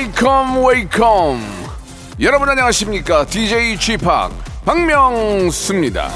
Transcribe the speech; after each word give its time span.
Welcome, 0.00 0.64
welcome. 0.64 1.42
여러분 2.20 2.48
안녕하십니까? 2.48 3.26
DJ 3.26 3.76
Chip 3.78 4.06
박명수입니다. 4.64 6.08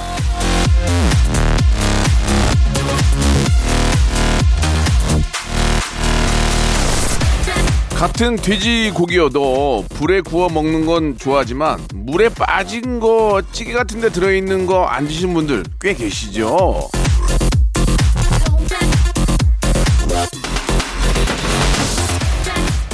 같은 7.94 8.36
돼지고기여도 8.36 9.84
불에 9.90 10.20
구워 10.20 10.48
먹는 10.48 10.84
건 10.86 11.16
좋아하지만 11.18 11.80
물에 11.94 12.28
빠진 12.30 13.00
거 13.00 13.40
찌개 13.52 13.72
같은 13.72 14.00
데 14.00 14.08
들어있는 14.08 14.66
거 14.66 14.84
안 14.86 15.06
드신 15.06 15.32
분들 15.34 15.64
꽤 15.80 15.94
계시죠? 15.94 16.88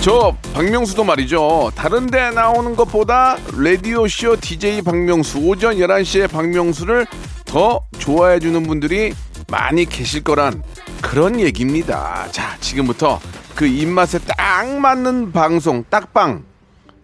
저 0.01 0.35
박명수도 0.55 1.05
말이죠. 1.05 1.73
다른 1.75 2.07
데 2.07 2.31
나오는 2.31 2.75
것보다 2.75 3.37
라디오쇼 3.55 4.37
DJ 4.41 4.81
박명수 4.81 5.39
오전 5.41 5.77
11시에 5.77 6.31
박명수를 6.31 7.07
더 7.45 7.83
좋아해 7.99 8.39
주는 8.39 8.63
분들이 8.63 9.13
많이 9.49 9.85
계실 9.85 10.25
거란 10.25 10.63
그런 11.03 11.39
얘기입니다. 11.39 12.27
자, 12.31 12.57
지금부터 12.61 13.21
그 13.55 13.67
입맛에 13.67 14.19
딱 14.21 14.67
맞는 14.67 15.33
방송 15.33 15.85
딱방 15.91 16.45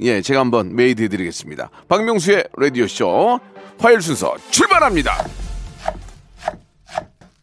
예, 0.01 0.23
제가 0.23 0.41
한번 0.41 0.75
made 0.75 1.03
해드리겠습니다. 1.03 1.69
박명수의 1.89 2.45
라디오쇼 2.57 3.41
화요일 3.79 4.01
순서 4.01 4.35
출발합니다. 4.51 5.27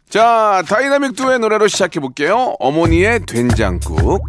자, 0.09 0.63
다이나믹 0.67 1.15
듀오의 1.15 1.37
노래로 1.39 1.67
시작해 1.67 1.99
볼게요. 1.99 2.55
어머니의 2.59 3.25
된장국. 3.27 4.23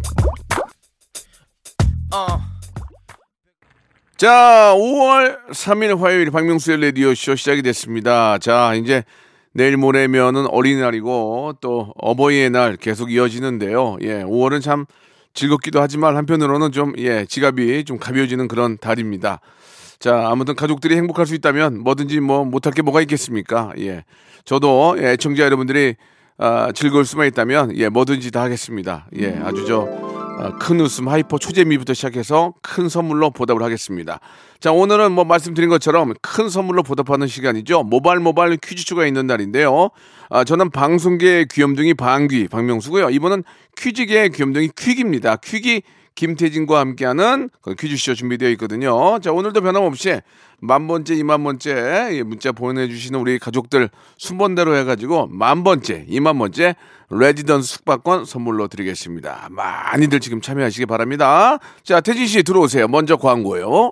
자, 4.17 4.73
5월 4.75 5.49
3일 5.49 5.99
화요일 5.99 6.31
박명수의 6.31 6.81
라디오쇼 6.81 7.35
시작이 7.35 7.61
됐습니다. 7.61 8.37
자, 8.37 8.73
이제 8.75 9.03
내일 9.51 9.75
모레면은 9.75 10.47
어린이날이고 10.47 11.55
또 11.59 11.93
어버이의 11.97 12.49
날 12.49 12.77
계속 12.77 13.11
이어지는데요. 13.11 13.97
예, 14.03 14.23
5월은 14.23 14.61
참 14.61 14.85
즐겁기도 15.33 15.81
하지만 15.81 16.15
한편으로는 16.15 16.71
좀, 16.71 16.93
예, 16.97 17.25
지갑이 17.25 17.83
좀 17.83 17.97
가벼워지는 17.97 18.47
그런 18.47 18.77
달입니다. 18.77 19.41
자, 19.99 20.29
아무튼 20.29 20.55
가족들이 20.55 20.95
행복할 20.95 21.25
수 21.25 21.35
있다면 21.35 21.79
뭐든지 21.79 22.21
뭐 22.21 22.45
못할 22.45 22.71
게 22.71 22.81
뭐가 22.81 23.01
있겠습니까? 23.01 23.73
예. 23.79 24.05
저도 24.45 24.95
예, 24.99 25.17
청자 25.17 25.43
여러분들이 25.43 25.95
아, 26.37 26.71
즐거울 26.73 27.05
수만 27.05 27.27
있다면 27.27 27.77
예, 27.77 27.89
뭐든지 27.89 28.31
다 28.31 28.41
하겠습니다. 28.41 29.07
예, 29.17 29.39
아주 29.43 29.65
저 29.65 29.87
어, 29.89 30.24
큰 30.59 30.81
웃음, 30.81 31.07
hyper, 31.07 31.37
초재미부터 31.37 31.93
시작해서 31.93 32.53
큰 32.61 32.89
선물로 32.89 33.31
보답을 33.31 33.63
하겠습니다. 33.63 34.19
자, 34.59 34.71
오늘은 34.71 35.11
뭐 35.11 35.23
말씀드린 35.23 35.69
것처럼 35.69 36.13
큰 36.21 36.49
선물로 36.49 36.83
보답하는 36.83 37.27
시간이죠. 37.27 37.83
모발 37.83 38.19
모발 38.19 38.57
퀴즈쇼가 38.57 39.05
있는 39.05 39.27
날인데요. 39.27 39.89
아, 40.29 40.43
저는 40.43 40.71
방송계의 40.71 41.47
귀염둥이 41.49 41.93
방귀, 41.93 42.49
박명수고요. 42.49 43.09
이번은 43.11 43.43
퀴즈계의 43.77 44.31
귀염둥이 44.31 44.71
퀴기입니다. 44.77 45.37
퀴기 45.37 45.83
김태진과 46.15 46.79
함께하는 46.79 47.49
그 47.61 47.75
퀴즈쇼 47.75 48.15
준비되어 48.15 48.49
있거든요. 48.51 49.19
자, 49.19 49.31
오늘도 49.31 49.61
변함없이 49.61 50.21
만 50.59 50.87
번째, 50.87 51.15
이만 51.15 51.43
번째 51.43 52.09
예, 52.13 52.23
문자 52.23 52.51
보내주시는 52.51 53.19
우리 53.19 53.37
가족들 53.37 53.89
순번대로 54.17 54.75
해가지고 54.77 55.27
만 55.27 55.63
번째, 55.63 56.05
이만 56.07 56.37
번째 56.37 56.75
레지던스 57.09 57.67
숙박권 57.75 58.25
선물로 58.25 58.67
드리겠습니다. 58.67 59.49
많이들 59.51 60.19
지금 60.21 60.41
참여하시기 60.41 60.85
바랍니다. 60.85 61.59
자, 61.83 62.01
태진 62.01 62.25
씨 62.25 62.43
들어오세요. 62.43 62.87
먼저 62.87 63.17
광고요. 63.17 63.91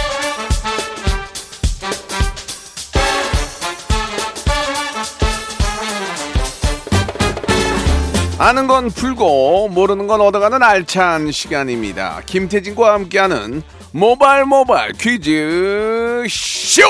아는 8.41 8.65
건 8.65 8.89
풀고 8.89 9.69
모르는 9.69 10.07
건 10.07 10.19
얻어가는 10.19 10.63
알찬 10.63 11.31
시간입니다. 11.31 12.21
김태진과 12.25 12.91
함께하는 12.91 13.61
모발 13.91 14.45
모발 14.45 14.93
퀴즈 14.93 16.25
쇼. 16.27 16.81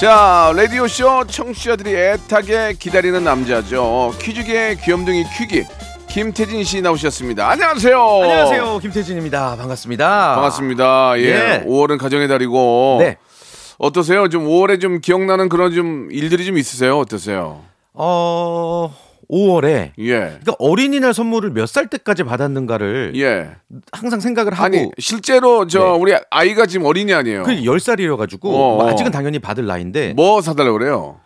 자, 0.00 0.52
라디오쇼 0.54 1.24
청취자들이 1.26 1.96
애타게 1.96 2.74
기다리는 2.78 3.24
남자죠. 3.24 4.14
퀴즈계 4.20 4.76
귀염둥이 4.76 5.24
퀴기 5.36 5.64
김태진 6.18 6.62
씨 6.62 6.80
나오셨습니다. 6.80 7.50
안녕하세요. 7.50 7.98
안녕하세요. 8.00 8.78
김태진입니다. 8.78 9.56
반갑습니다. 9.56 10.34
반갑습니다. 10.36 11.14
예. 11.18 11.22
예. 11.24 11.64
5월은 11.66 11.98
가정의 11.98 12.28
달이고. 12.28 12.98
네. 13.00 13.16
어떠세요? 13.78 14.28
좀 14.28 14.46
5월에 14.46 14.80
좀 14.80 15.00
기억나는 15.00 15.48
그런 15.48 15.74
좀 15.74 16.06
일들이 16.12 16.46
좀 16.46 16.56
있으세요? 16.56 17.00
어떠세요? 17.00 17.62
어, 17.94 18.94
5월에 19.28 19.90
예. 19.98 20.12
그러니까 20.18 20.54
어린이날 20.60 21.14
선물을 21.14 21.50
몇 21.50 21.66
살 21.66 21.88
때까지 21.88 22.22
받았는가를 22.22 23.14
예. 23.16 23.50
항상 23.90 24.20
생각을 24.20 24.52
하고 24.54 24.64
아니, 24.66 24.88
실제로 25.00 25.66
저 25.66 25.80
네. 25.80 25.90
우리 25.98 26.14
아이가 26.30 26.66
지금 26.66 26.86
어린이 26.86 27.12
아니에요. 27.12 27.42
그 27.42 27.50
10살이라 27.56 28.16
가지고 28.16 28.54
어, 28.56 28.84
어. 28.84 28.88
아직은 28.88 29.10
당연히 29.10 29.40
받을 29.40 29.66
나이인데 29.66 30.12
뭐 30.14 30.40
사달라고 30.40 30.78
그래요? 30.78 31.18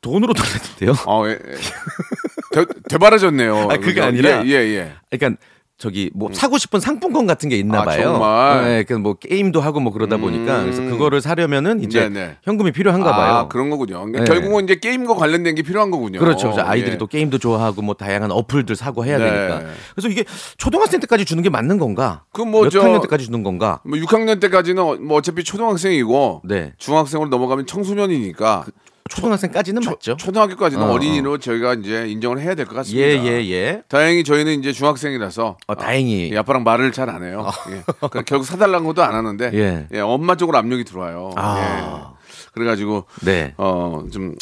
돈으로 0.00 0.32
달랬는데요. 0.32 0.92
어, 1.06 1.26
예, 1.26 1.30
예. 1.32 1.36
되, 2.54 2.64
되바라졌네요. 2.88 3.68
아, 3.70 3.76
그게? 3.78 4.00
아니라 4.00 4.44
예, 4.46 4.50
예, 4.50 4.54
예. 4.76 4.92
그러니까 5.10 5.40
저기 5.76 6.08
뭐 6.14 6.30
사고 6.32 6.56
싶은 6.56 6.78
상품권 6.78 7.26
같은 7.26 7.48
게 7.48 7.56
있나 7.58 7.80
아, 7.80 7.84
봐요. 7.84 8.02
정말? 8.04 8.64
네, 8.64 8.84
그뭐 8.84 9.14
게임도 9.14 9.60
하고 9.60 9.80
뭐 9.80 9.92
그러다 9.92 10.18
보니까 10.18 10.60
음. 10.60 10.62
그래서 10.62 10.82
그거를 10.82 11.20
사려면은 11.20 11.82
이제 11.82 12.08
네네. 12.08 12.36
현금이 12.44 12.70
필요한가 12.70 13.10
봐요. 13.10 13.32
아, 13.34 13.48
그런 13.48 13.70
거군요. 13.70 14.04
그러니까 14.04 14.20
네. 14.20 14.24
결국은 14.24 14.64
이제 14.64 14.76
게임과 14.76 15.14
관련된 15.16 15.56
게 15.56 15.62
필요한 15.62 15.90
거군요. 15.90 16.20
그렇죠. 16.20 16.52
그래서 16.52 16.66
아이들이 16.66 16.92
예. 16.92 16.96
또 16.98 17.08
게임도 17.08 17.38
좋아하고 17.38 17.82
뭐 17.82 17.94
다양한 17.96 18.30
어플들 18.30 18.76
사고 18.76 19.04
해야 19.04 19.18
네. 19.18 19.24
되니까. 19.24 19.62
그래서 19.96 20.08
이게 20.08 20.24
초등학생 20.58 21.00
때까지 21.00 21.24
주는 21.24 21.42
게 21.42 21.50
맞는 21.50 21.78
건가? 21.78 22.22
그뭐 22.32 22.62
몇 22.62 22.70
저- 22.70 22.80
학년 22.80 23.00
때까지 23.00 23.24
주는 23.26 23.42
건가? 23.42 23.80
뭐 23.84 23.98
6학년 23.98 24.40
때까지는 24.40 24.80
어- 24.80 24.94
뭐 25.00 25.18
어차피 25.18 25.42
초등학생이고 25.42 26.42
네. 26.44 26.72
중학생으로 26.78 27.28
넘어가면 27.30 27.66
청소년이니까 27.66 28.64
초등학생까지는 29.10 29.82
맞죠? 29.84 30.16
초등학교까지는 30.16 30.82
어, 30.82 30.92
어, 30.92 30.98
린이로 30.98 31.36
저희가 31.38 31.74
이제 31.74 32.06
인정을 32.08 32.40
해야 32.40 32.54
될 32.54 32.64
것 32.66 32.74
같습니다. 32.76 33.06
예, 33.06 33.22
예, 33.22 33.50
예. 33.50 33.82
다행히 33.88 34.24
저희는 34.24 34.58
이제 34.60 34.72
중학생이라서 34.72 35.58
어, 35.66 35.74
다행히. 35.74 36.30
예, 36.32 36.38
아빠랑 36.38 36.64
말을 36.64 36.90
잘 36.92 37.10
안 37.10 37.22
해요. 37.22 37.46
예. 37.70 37.82
그러니까 37.86 38.22
결국 38.22 38.44
사달라는 38.46 38.86
것도 38.86 39.02
안 39.02 39.14
하는데 39.14 39.50
예. 39.52 39.86
예, 39.92 40.00
엄마 40.00 40.36
쪽으로 40.36 40.56
압력이 40.56 40.84
들어와요. 40.84 41.32
아. 41.36 42.14
예. 42.14 42.14
그래가지고 42.54 43.04
네. 43.22 43.52
어좀 43.58 44.36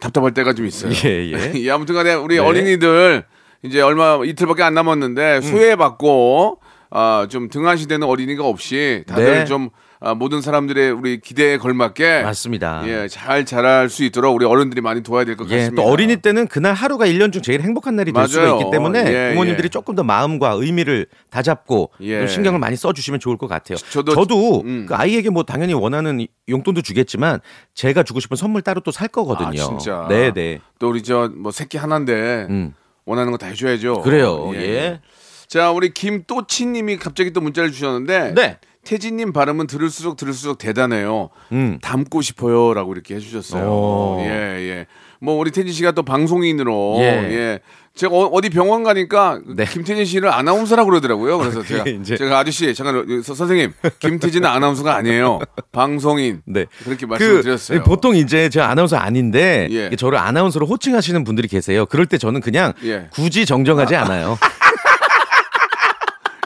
답답할 0.00 0.32
때가 0.32 0.54
좀 0.54 0.64
있어요. 0.66 0.90
예, 1.04 1.32
예. 1.32 1.52
예, 1.60 1.70
아무튼간에 1.70 2.14
우리 2.14 2.36
네. 2.36 2.40
음. 2.40 2.46
어린이들 2.46 3.24
이제 3.64 3.82
얼마 3.82 4.18
이틀밖에 4.24 4.62
안 4.62 4.72
남았는데 4.72 5.42
소외받고 5.42 6.60
아, 6.90 7.26
좀 7.28 7.50
등한시되는 7.50 8.06
어린이가 8.06 8.44
없이 8.46 9.04
다들 9.06 9.24
네. 9.24 9.44
좀 9.44 9.68
아, 10.06 10.14
모든 10.14 10.42
사람들의 10.42 10.90
우리 10.90 11.18
기대에 11.18 11.56
걸맞게 11.56 12.22
맞습니다. 12.24 12.82
예, 12.86 13.08
잘 13.08 13.46
자랄 13.46 13.88
수 13.88 14.04
있도록 14.04 14.34
우리 14.34 14.44
어른들이 14.44 14.82
많이 14.82 15.02
도와야 15.02 15.24
될것 15.24 15.50
예, 15.50 15.56
같습니다. 15.56 15.82
또 15.82 15.88
어린이 15.88 16.16
때는 16.16 16.46
그날 16.46 16.74
하루가 16.74 17.06
1년 17.06 17.32
중 17.32 17.40
제일 17.40 17.62
행복한 17.62 17.96
날이 17.96 18.12
될 18.12 18.28
수가 18.28 18.42
맞아요. 18.42 18.58
있기 18.60 18.70
때문에 18.70 19.04
예, 19.06 19.30
부모님들이 19.32 19.64
예. 19.66 19.68
조금 19.70 19.94
더 19.94 20.02
마음과 20.02 20.50
의미를 20.60 21.06
다 21.30 21.40
잡고 21.40 21.90
예. 22.02 22.18
좀 22.18 22.28
신경을 22.28 22.58
많이 22.58 22.76
써 22.76 22.92
주시면 22.92 23.18
좋을 23.18 23.38
것 23.38 23.48
같아요. 23.48 23.76
저도- 23.78 24.64
음. 24.64 24.84
그 24.86 24.94
아이에게 24.94 25.30
뭐 25.30 25.42
당연히 25.44 25.72
원하는 25.72 26.26
용돈도 26.50 26.82
주겠지만 26.82 27.40
제가 27.74 28.02
주고 28.02 28.20
싶은 28.20 28.36
선물 28.36 28.60
따로 28.60 28.80
또 28.82 28.90
살 28.92 29.08
거거든요. 29.08 29.48
아, 29.48 29.66
진짜. 29.78 30.06
네, 30.10 30.32
네. 30.32 30.60
또 30.78 30.90
우리 30.90 31.02
저 31.02 31.30
뭐 31.34 31.50
새끼 31.50 31.78
하나인데 31.78 32.46
음. 32.50 32.74
원하는 33.06 33.32
거 33.32 33.38
다 33.38 33.46
해줘야죠. 33.46 34.02
그래요. 34.02 34.50
예. 34.54 35.00
자, 35.46 35.70
우리 35.70 35.92
김또치님이 35.94 36.96
갑자기 36.98 37.32
또 37.32 37.40
문자를 37.40 37.70
주셨는데 37.72 38.34
네. 38.34 38.58
태진님 38.84 39.32
발음은 39.32 39.66
들을수록 39.66 40.16
들을수록 40.16 40.58
대단해요. 40.58 41.30
음. 41.52 41.78
닮고 41.82 42.20
싶어요라고 42.22 42.92
이렇게 42.92 43.14
해주셨어요. 43.16 43.64
오. 43.64 44.18
예, 44.20 44.28
예. 44.28 44.86
뭐 45.20 45.34
우리 45.36 45.50
태진 45.50 45.72
씨가 45.72 45.92
또 45.92 46.02
방송인으로 46.02 46.96
예. 47.00 47.04
예. 47.04 47.60
제가 47.96 48.12
어- 48.14 48.26
어디 48.26 48.50
병원 48.50 48.82
가니까 48.82 49.38
네. 49.56 49.64
김태진 49.64 50.04
씨를 50.04 50.28
아나운서라고 50.28 50.90
그러더라고요. 50.90 51.38
그래서 51.38 51.62
제가 51.62 51.84
이제- 51.88 52.16
제가 52.16 52.40
아저씨 52.40 52.74
잠깐 52.74 53.22
서- 53.22 53.34
선생님 53.34 53.72
김태진은 54.00 54.48
아나운서가 54.48 54.96
아니에요. 54.96 55.38
방송인. 55.70 56.42
네. 56.44 56.66
그렇게 56.82 57.06
말씀을 57.06 57.36
그 57.36 57.42
드렸어요. 57.42 57.84
보통 57.84 58.16
이제 58.16 58.48
제가 58.48 58.68
아나운서 58.68 58.96
아닌데 58.96 59.68
예. 59.70 59.90
저를 59.96 60.18
아나운서로 60.18 60.66
호칭하시는 60.66 61.22
분들이 61.22 61.46
계세요. 61.46 61.86
그럴 61.86 62.06
때 62.06 62.18
저는 62.18 62.40
그냥 62.40 62.72
예. 62.84 63.06
굳이 63.12 63.46
정정하지 63.46 63.94
않아요. 63.94 64.38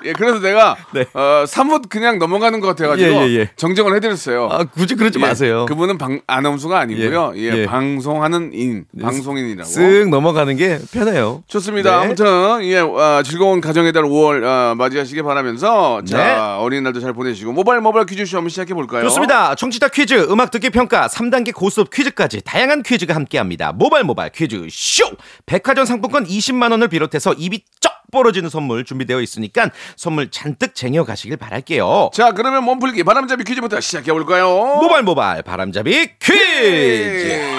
예, 0.08 0.12
그래서 0.14 0.40
내가 0.40 0.76
네. 0.92 1.04
어, 1.12 1.44
사뭇 1.46 1.88
그냥 1.88 2.18
넘어가는 2.18 2.60
것 2.60 2.68
같아가지고 2.68 3.10
예, 3.10 3.28
예, 3.28 3.34
예. 3.36 3.50
정정을 3.56 3.94
해드렸어요. 3.96 4.48
아, 4.50 4.64
굳이 4.64 4.94
그러지 4.94 5.18
예, 5.18 5.26
마세요. 5.26 5.66
그분은 5.68 5.98
방, 5.98 6.20
아나운서가 6.26 6.78
아니고요. 6.78 7.32
예, 7.36 7.40
예, 7.40 7.56
예. 7.58 7.66
방송하는 7.66 8.52
인, 8.54 8.86
방송인이라고. 9.00 9.68
쓱 9.68 10.08
넘어가는 10.08 10.56
게 10.56 10.78
편해요. 10.92 11.42
좋습니다. 11.46 12.00
네. 12.00 12.06
아무튼 12.06 12.26
예, 12.64 12.78
아, 12.78 13.22
즐거운 13.24 13.60
가정의 13.60 13.92
달 13.92 14.04
5월 14.04 14.44
아, 14.44 14.74
맞이하시길 14.76 15.22
바라면서 15.22 16.02
자 16.04 16.16
네. 16.16 16.36
어린이날도 16.64 17.00
잘 17.00 17.12
보내시고 17.12 17.52
모바일 17.52 17.80
모바일 17.80 18.06
퀴즈쇼 18.06 18.38
한번 18.38 18.48
시작해 18.48 18.72
볼까요? 18.74 19.02
좋습니다. 19.04 19.54
청취자 19.54 19.88
퀴즈, 19.88 20.14
음악 20.30 20.50
듣기 20.50 20.70
평가, 20.70 21.06
3단계 21.08 21.54
고스톱 21.54 21.90
퀴즈까지 21.90 22.40
다양한 22.44 22.82
퀴즈가 22.82 23.14
함께합니다. 23.14 23.72
모바일 23.72 24.04
모바일 24.04 24.30
퀴즈 24.32 24.66
쇼! 24.70 25.04
백화점 25.46 25.84
상품권 25.84 26.24
20만 26.26 26.70
원을 26.70 26.88
비롯해서 26.88 27.34
입이 27.34 27.62
쩍 27.80 27.92
벌어지는 28.10 28.48
선물 28.50 28.84
준비되어 28.84 29.20
있으니까 29.20 29.70
선물 29.96 30.30
잔뜩 30.30 30.74
쟁여 30.74 31.04
가시길 31.04 31.36
바랄게요. 31.36 32.10
자 32.12 32.32
그러면 32.32 32.64
몸풀기 32.64 33.04
바람잡이 33.04 33.44
퀴즈부터 33.44 33.80
시작해 33.80 34.12
볼까요? 34.12 34.48
모바일 34.80 35.02
모바일 35.04 35.42
바람잡이 35.42 36.18
퀴즈. 36.18 36.32
예. 36.32 37.52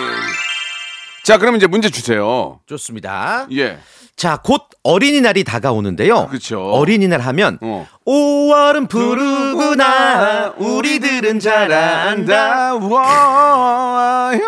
자 1.24 1.38
그러면 1.38 1.58
이제 1.58 1.68
문제 1.68 1.90
주세요. 1.90 2.60
좋습니다. 2.66 3.48
예. 3.52 3.80
자, 4.16 4.36
곧 4.44 4.64
어린이날이 4.84 5.46
다가오는데요. 5.46 6.28
그쵸. 6.28 6.60
어린이날 6.74 7.22
하면 7.22 7.58
어. 7.62 7.88
5월은 8.06 8.90
푸르구나 8.90 10.56
우리들은 10.58 11.40
잘한다. 11.40 12.76
와요. 12.76 14.42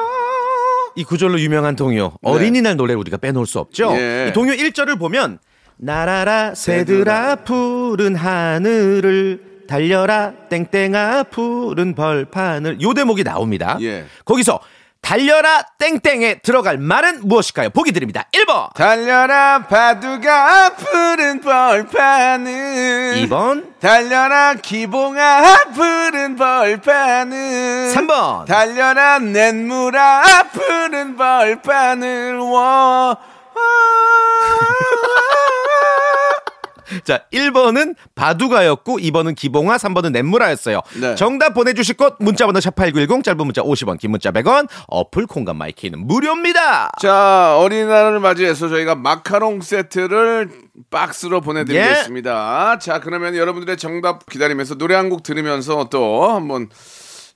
이 0.97 1.05
구절로 1.05 1.39
유명한 1.39 1.77
동요 1.77 2.11
어린이날 2.21 2.75
노래를 2.75 2.99
우리가 2.99 3.15
빼놓을 3.15 3.45
수 3.45 3.59
없죠. 3.59 3.91
네. 3.93 4.25
예. 4.25 4.29
이 4.29 4.33
동요 4.33 4.51
1절을 4.51 4.99
보면 4.99 5.39
나라라 5.83 6.53
새들아 6.53 7.37
푸른 7.37 8.15
하늘을 8.15 9.63
달려라 9.67 10.31
땡땡아 10.47 11.23
푸른 11.31 11.95
벌판을 11.95 12.81
요 12.81 12.93
대목이 12.93 13.23
나옵니다. 13.23 13.77
예. 13.81 14.05
거기서 14.23 14.59
달려라 15.01 15.63
땡땡에 15.79 16.41
들어갈 16.43 16.77
말은 16.77 17.21
무엇일까요? 17.27 17.71
보기 17.71 17.91
드립니다. 17.93 18.25
1번, 18.31 18.71
달려라 18.75 19.65
바둑아 19.67 20.75
푸른 20.75 21.41
벌판을 21.41 23.15
2번, 23.27 23.79
달려라 23.79 24.53
기봉아 24.53 25.71
푸른 25.73 26.35
벌판을 26.35 27.91
3번. 27.95 28.45
달려라 28.45 29.17
냇물아 29.17 30.43
푸른 30.53 31.15
벌판을 31.17 32.37
워 32.37 33.17
자, 37.05 37.23
1번은 37.31 37.95
바둑아였고 38.15 38.97
2번은 38.99 39.33
기봉아, 39.35 39.77
3번은 39.77 40.11
냇물아였어요. 40.11 40.81
네. 40.99 41.15
정답 41.15 41.53
보내 41.53 41.73
주실 41.73 41.95
곳 41.95 42.17
문자 42.19 42.45
번호 42.45 42.59
샵8910 42.59 43.23
짧은 43.23 43.37
문자 43.45 43.61
50원, 43.61 43.97
긴 43.97 44.11
문자 44.11 44.31
100원, 44.31 44.67
어플 44.87 45.25
콩과 45.25 45.53
마이크는 45.53 46.05
무료입니다. 46.05 46.91
자, 46.99 47.55
어린이날을 47.57 48.19
맞이해서 48.19 48.67
저희가 48.67 48.95
마카롱 48.95 49.61
세트를 49.61 50.49
박스로 50.89 51.39
보내 51.39 51.63
드리겠습니다. 51.63 52.77
자, 52.79 52.99
그러면 52.99 53.35
여러분들의 53.37 53.77
정답 53.77 54.25
기다리면서 54.29 54.75
노래 54.75 54.95
한 54.95 55.09
곡 55.11 55.23
들으면서 55.23 55.87
또 55.89 56.29
한번 56.29 56.69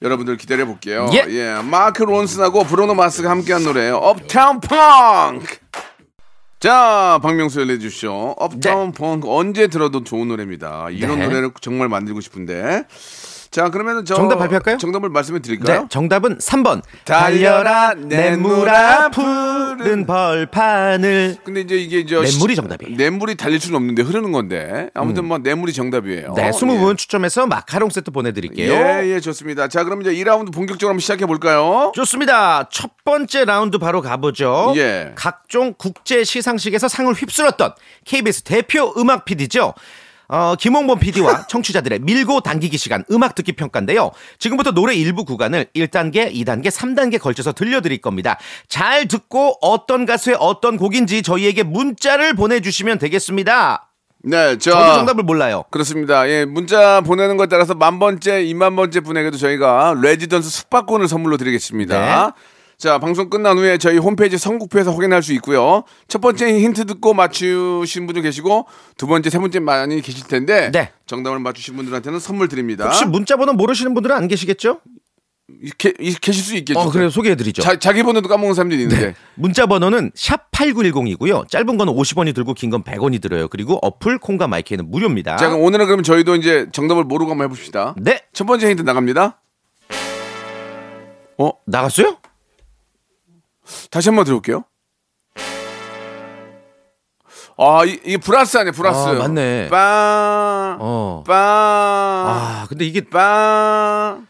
여러분들 0.01 0.35
기다려 0.37 0.65
볼게요. 0.65 1.09
예. 1.13 1.55
마크 1.63 2.03
론슨하고 2.03 2.63
브로노 2.65 2.93
마스가 2.93 3.29
함께한 3.29 3.63
노래예요. 3.63 3.95
업타운 3.97 4.59
펑크. 4.59 5.57
자, 6.65 7.19
박명수 7.21 7.59
열려주시오. 7.61 8.37
업타운 8.39 8.91
펑크 8.91 9.31
언제 9.31 9.67
들어도 9.67 10.03
좋은 10.03 10.27
노래입니다. 10.29 10.89
이런 10.89 11.19
네. 11.19 11.27
노래를 11.27 11.51
정말 11.61 11.89
만들고 11.89 12.21
싶은데. 12.21 12.85
자, 13.55 13.69
그러면은 13.69 14.03
저 14.03 14.15
정답 14.15 14.35
발표할까요? 14.39 14.77
정답을 14.77 15.07
말씀해 15.07 15.39
드릴까요? 15.39 15.83
네, 15.83 15.87
정답은 15.87 16.39
3번. 16.39 16.81
달려라, 17.05 17.93
냇물아 17.93 19.09
냇물아, 19.09 19.09
푸른 19.11 20.05
벌판을. 20.05 21.37
근데 21.41 21.61
이제 21.61 21.77
이게 21.77 21.99
이제 21.99 22.19
냇물이 22.19 22.53
정답이에요. 22.53 22.97
냇물이 22.97 23.35
달릴 23.35 23.61
수는 23.61 23.77
없는데 23.77 24.01
흐르는 24.01 24.33
건데 24.33 24.89
아무튼 24.93 25.23
뭐 25.23 25.37
냇물이 25.37 25.71
정답이에요. 25.71 26.33
네, 26.35 26.51
20분 26.51 26.91
예. 26.91 26.95
추첨해서 26.97 27.47
마카롱 27.47 27.91
세트 27.91 28.11
보내드릴게요. 28.11 28.73
예, 28.73 29.07
예, 29.07 29.21
좋습니다. 29.21 29.69
자, 29.69 29.85
그럼 29.85 30.01
이제 30.01 30.11
2라운드 30.11 30.53
본격적으로 30.53 30.89
한번 30.89 30.99
시작해 30.99 31.25
볼까요? 31.25 31.93
좋습니다. 31.95 32.67
첫 32.69 32.91
번째 33.05 33.45
라운드 33.45 33.77
바로 33.77 34.01
가보죠. 34.01 34.73
예. 34.75 35.13
각종 35.15 35.73
국제 35.77 36.25
시상식에서 36.25 36.89
상을 36.89 37.13
휩쓸었던 37.13 37.71
KBS 38.03 38.41
대표 38.41 38.93
음악 38.97 39.23
PD죠. 39.23 39.75
어, 40.27 40.55
김홍범 40.55 40.99
PD와 40.99 41.47
청취자들의 41.47 41.99
밀고 41.99 42.41
당기기 42.41 42.77
시간 42.77 43.03
음악 43.11 43.35
듣기 43.35 43.53
평가인데요. 43.53 44.11
지금부터 44.39 44.71
노래 44.71 44.95
일부 44.95 45.25
구간을 45.25 45.67
1단계, 45.75 46.33
2단계, 46.33 46.67
3단계 46.67 47.19
걸쳐서 47.19 47.53
들려드릴 47.53 47.99
겁니다. 47.99 48.37
잘 48.67 49.07
듣고 49.07 49.57
어떤 49.61 50.05
가수의 50.05 50.37
어떤 50.39 50.77
곡인지 50.77 51.21
저희에게 51.21 51.63
문자를 51.63 52.33
보내주시면 52.35 52.99
되겠습니다. 52.99 53.89
네, 54.27 54.57
저 54.57 54.71
저도 54.71 54.93
정답을 54.95 55.23
몰라요. 55.23 55.65
그렇습니다. 55.69 56.27
예, 56.27 56.45
문자 56.45 57.01
보내는 57.01 57.37
것에 57.37 57.47
따라서 57.47 57.75
만 57.75 57.99
번째, 57.99 58.43
2만 58.43 58.75
번째 58.75 59.01
분에게도 59.01 59.37
저희가 59.37 59.95
레지던스 60.01 60.49
숙박권을 60.49 61.07
선물로 61.07 61.37
드리겠습니다. 61.37 61.99
네. 61.99 62.31
자, 62.77 62.99
방송 62.99 63.29
끝난 63.29 63.57
후에 63.57 63.77
저희 63.77 63.97
홈페이지 63.97 64.37
선곡표에서 64.37 64.91
확인할 64.91 65.23
수 65.23 65.33
있고요. 65.33 65.83
첫 66.07 66.19
번째 66.19 66.59
힌트 66.59 66.85
듣고 66.85 67.13
맞추신 67.13 68.05
분도 68.05 68.21
계시고 68.21 68.67
두 68.97 69.07
번째, 69.07 69.29
세 69.29 69.39
번째 69.39 69.59
많이 69.59 70.01
계실 70.01 70.27
텐데 70.27 70.71
네. 70.71 70.91
정답을 71.05 71.39
맞추신 71.39 71.75
분들한테는 71.77 72.19
선물 72.19 72.47
드립니다. 72.49 72.85
혹시 72.85 73.05
문자 73.05 73.37
번호 73.37 73.53
모르시는 73.53 73.93
분들은 73.93 74.15
안 74.15 74.27
계시겠죠? 74.27 74.81
이- 75.49 75.69
이- 75.99 76.15
계실 76.19 76.43
수 76.43 76.55
있겠죠. 76.57 76.79
어, 76.79 76.89
그래요. 76.91 77.09
소개해드리죠. 77.09 77.61
자, 77.61 77.77
자기 77.77 78.01
번호도 78.03 78.27
까먹는 78.27 78.55
사람들이 78.55 78.81
있는데. 78.83 79.13
문자 79.35 79.67
번호는 79.67 80.11
샵 80.15 80.49
8910이고요. 80.51 81.47
짧은 81.49 81.77
거는 81.77 81.93
50원이 81.93 82.33
들고 82.35 82.55
긴 82.55 82.71
건 82.71 82.83
100원이 82.83 83.21
들어요. 83.21 83.47
그리고 83.47 83.77
어플 83.81 84.17
콩과 84.17 84.47
마이크는 84.47 84.89
무료입니다. 84.89 85.37
자, 85.37 85.47
그럼 85.49 85.61
오늘은 85.63 85.85
그럼 85.85 86.03
저희도 86.03 86.35
이제 86.35 86.67
정답을 86.71 87.03
모르고 87.03 87.31
한번 87.31 87.45
해봅시다. 87.45 87.95
네. 88.01 88.21
첫 88.33 88.45
번째 88.45 88.69
힌트 88.71 88.81
나갑니다. 88.81 89.39
어, 91.37 91.51
나갔어요? 91.67 92.17
다시 93.91 94.09
한 94.09 94.15
번 94.15 94.25
들어볼게요. 94.25 94.63
아, 97.57 97.85
이, 97.85 97.99
이게 98.03 98.17
brass 98.17 98.57
아니야, 98.57 98.71
brass. 98.73 99.07
아, 99.07 99.13
맞네. 99.13 99.69
빵, 99.69 100.77
어. 100.81 101.23
빵, 101.25 101.35
아, 101.37 102.65
근데 102.67 102.85
이게 102.85 103.01
빵, 103.09 104.27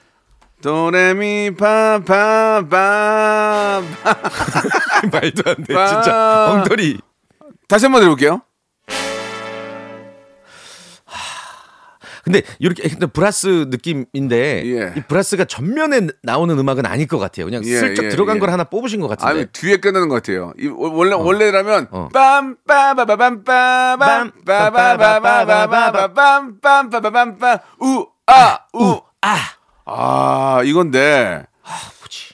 도레미, 0.62 1.56
파, 1.58 2.00
파, 2.06 2.64
파. 2.70 3.82
말도 5.12 5.44
안 5.50 5.64
돼. 5.64 5.74
빠. 5.74 5.88
진짜 5.88 6.52
엉터리. 6.52 7.00
다시 7.68 7.86
한 7.86 7.94
번 7.94 8.02
들어볼게요. 8.02 8.42
근데 12.26 12.42
이렇게 12.58 12.90
근데 12.90 13.06
브라스 13.06 13.68
느낌인데 13.70 14.64
예. 14.66 14.94
이 14.98 15.02
브라스가 15.08 15.46
전면에 15.46 16.08
나오는 16.24 16.58
음악은 16.58 16.88
아닐 16.88 17.06
것 17.08 17.20
같아요. 17.20 17.46
그냥 17.46 17.64
예, 17.66 17.78
슬쩍 17.78 18.06
예, 18.06 18.10
들어간 18.10 18.38
예. 18.38 18.40
걸 18.40 18.50
하나 18.50 18.64
뽑으신 18.64 19.00
것 19.00 19.08
같은데. 19.08 19.32
아니 19.32 19.46
뒤에 19.46 19.78
끝나는 19.78 20.10
것 20.10 20.16
같아요. 20.16 20.52
이 20.60 20.66
원래 20.68 21.14
원래라면 21.16 21.88
어. 21.92 22.10
빰 22.12 22.58
빠바바밤 22.68 23.44
빠밤 23.44 24.32
빠바바바바바밤 24.44 26.60
빰빰빠바밤 26.60 27.38
빰 27.40 27.62
우아 27.80 28.60
우 28.74 29.02
아, 29.22 29.38
아, 29.86 30.62
이건데. 30.66 31.46
뭐지? 32.00 32.34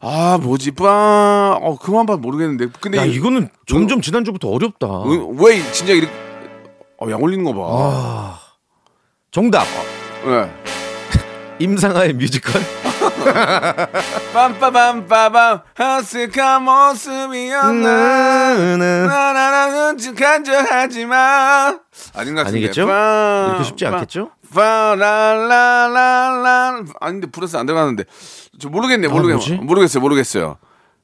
아, 0.00 0.38
뭐지? 0.42 0.72
빵. 0.72 1.58
어, 1.62 1.76
그만 1.80 2.06
봐 2.06 2.16
모르겠는데. 2.16 2.66
근데 2.80 2.98
야 2.98 3.04
이- 3.04 3.12
이거는 3.14 3.48
점점 3.66 4.00
지난주부터 4.00 4.48
어렵다. 4.50 4.86
음, 5.04 5.36
왜 5.40 5.60
진짜 5.72 5.92
이렇게 5.92 6.12
어, 7.00 7.08
약 7.10 7.22
올리는 7.22 7.44
거 7.44 7.52
봐. 7.54 7.60
아. 7.68 8.40
정답. 9.34 9.64
네. 10.24 10.48
임상아의 11.58 12.12
뮤지컬. 12.12 12.62
빰빠밤빠밤 14.32 15.62
허스한 15.76 16.62
모습이었나 16.62 18.54
나나나는 18.54 19.96
간절하지만 20.14 21.80
아닌 22.14 22.34
것 22.36 22.44
같은데 22.44 22.58
아니겠죠? 22.68 22.86
빰, 22.86 23.48
이렇게 23.48 23.64
쉽지 23.64 23.84
빰, 23.86 23.94
않겠죠? 23.94 24.30
파라라라라 24.54 25.94
아닌데 27.00 27.26
플러스 27.32 27.56
안 27.56 27.66
들어가는데 27.66 28.04
저 28.60 28.68
모르겠네? 28.68 29.08
모르겠 29.08 29.58
모르겠어요 29.60 30.00
모르겠어요 30.00 30.58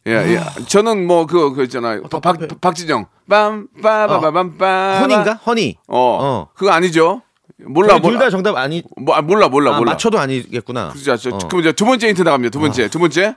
예, 0.07 0.13
예. 0.13 0.41
저는 0.69 1.05
뭐 1.07 1.27
그거 1.27 1.53
그 1.53 1.65
있잖아요 1.65 2.03
박, 2.05 2.23
답답해. 2.23 2.47
박지정 2.61 3.07
빰빠바밤빰 3.29 5.01
허니인가? 5.01 5.35
허니. 5.47 5.79
어, 5.89 6.19
어. 6.23 6.49
그거 6.55 6.71
아니죠 6.71 7.23
몰라 7.67 8.01
둘 8.01 8.13
몰라 8.13 8.19
다 8.25 8.31
정답 8.31 8.57
아니. 8.57 8.83
뭐, 8.97 9.15
아, 9.15 9.23
몰라 9.23 9.49
몰라 9.49 9.75
아, 9.75 9.79
몰라 9.79 9.93
맞춰도 9.93 10.19
아니겠구나. 10.19 10.91
그죠 10.91 11.17
저, 11.17 11.31
어. 11.31 11.39
그럼 11.49 11.61
이제 11.61 11.73
두 11.73 11.85
번째 11.85 12.09
힌트 12.09 12.23
나갑니다 12.23 12.51
두 12.53 12.61
번째 12.61 12.89
두 12.89 12.99
번째 12.99 13.37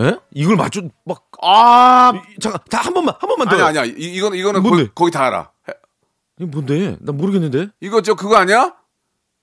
예? 0.00 0.16
이걸 0.32 0.56
맞춰 0.56 0.82
막 1.04 1.22
아 1.46 2.12
이- 2.14 2.40
잠깐 2.40 2.60
다 2.70 2.80
한 2.80 2.94
번만 2.94 3.14
한 3.20 3.28
번만 3.28 3.48
더. 3.48 3.54
아니 3.66 3.78
아니야 3.78 3.84
이, 3.84 3.90
이거는 3.98 4.38
이거는 4.38 4.62
뭔데? 4.62 4.84
거기, 4.84 4.94
거기 4.94 5.10
다 5.10 5.26
알아 5.26 5.50
해- 5.68 5.74
이게 6.38 6.46
뭔데? 6.46 6.96
나 7.00 7.12
모르겠는데. 7.12 7.68
이거 7.80 8.00
저 8.00 8.14
그거 8.14 8.36
아니야 8.36 8.74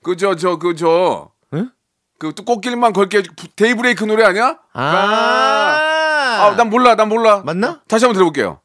그 0.04 0.16
저 0.18 0.36
저 0.36 0.58
그저 0.58 1.30
응? 1.54 1.70
그또 2.18 2.44
꽃길만 2.44 2.92
걸게 2.94 3.22
부- 3.22 3.48
데이브레이크 3.56 4.04
노래 4.06 4.26
아니야 4.26 4.58
아. 4.74 4.82
아 6.42 6.56
난 6.58 6.70
몰라 6.72 6.96
난 6.96 7.08
몰라 7.08 7.44
맞나? 7.46 7.82
다시 7.88 8.06
한번 8.06 8.16
들어볼게요 8.16 8.60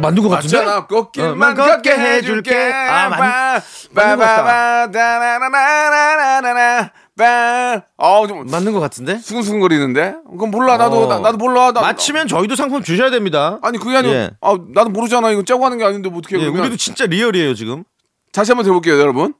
맞는 0.00 0.22
것 0.22 0.28
같은데? 0.28 0.58
맞잖아 0.58 0.86
꽃길만 0.86 1.32
어, 1.32 1.36
만 1.36 1.54
걷게 1.54 1.90
해줄게. 1.90 2.54
아, 2.72 3.08
맞- 3.08 3.62
맞는 3.92 4.16
것 4.18 4.24
빠바바 4.24 4.90
다나나나나나나 4.90 6.90
빠 7.18 7.82
어우 7.96 8.28
좀 8.28 8.46
맞는 8.46 8.72
것 8.72 8.80
같은데? 8.80 9.16
수근수근거리는데 9.18 10.16
그럼 10.36 10.50
몰라 10.50 10.76
나도 10.76 11.04
어. 11.04 11.08
나, 11.08 11.18
나도 11.20 11.38
몰라 11.38 11.72
나, 11.72 11.80
맞히면 11.80 12.28
저희도 12.28 12.56
상품 12.56 12.82
주셔야 12.82 13.10
됩니다. 13.10 13.58
아니 13.62 13.78
그게 13.78 13.96
아니고 13.96 14.14
예. 14.14 14.30
아 14.42 14.56
나도 14.74 14.90
모르잖아 14.90 15.30
이거 15.30 15.42
짜고 15.42 15.64
하는 15.64 15.78
게 15.78 15.84
아닌데 15.84 16.10
뭐 16.10 16.18
어떻게 16.18 16.36
예, 16.36 16.40
그러면 16.40 16.60
우리도 16.62 16.76
진짜 16.76 17.06
리얼이에요 17.06 17.54
지금. 17.54 17.84
다시 18.32 18.50
한번 18.52 18.64
들어볼게요 18.64 18.98
여러분 19.00 19.32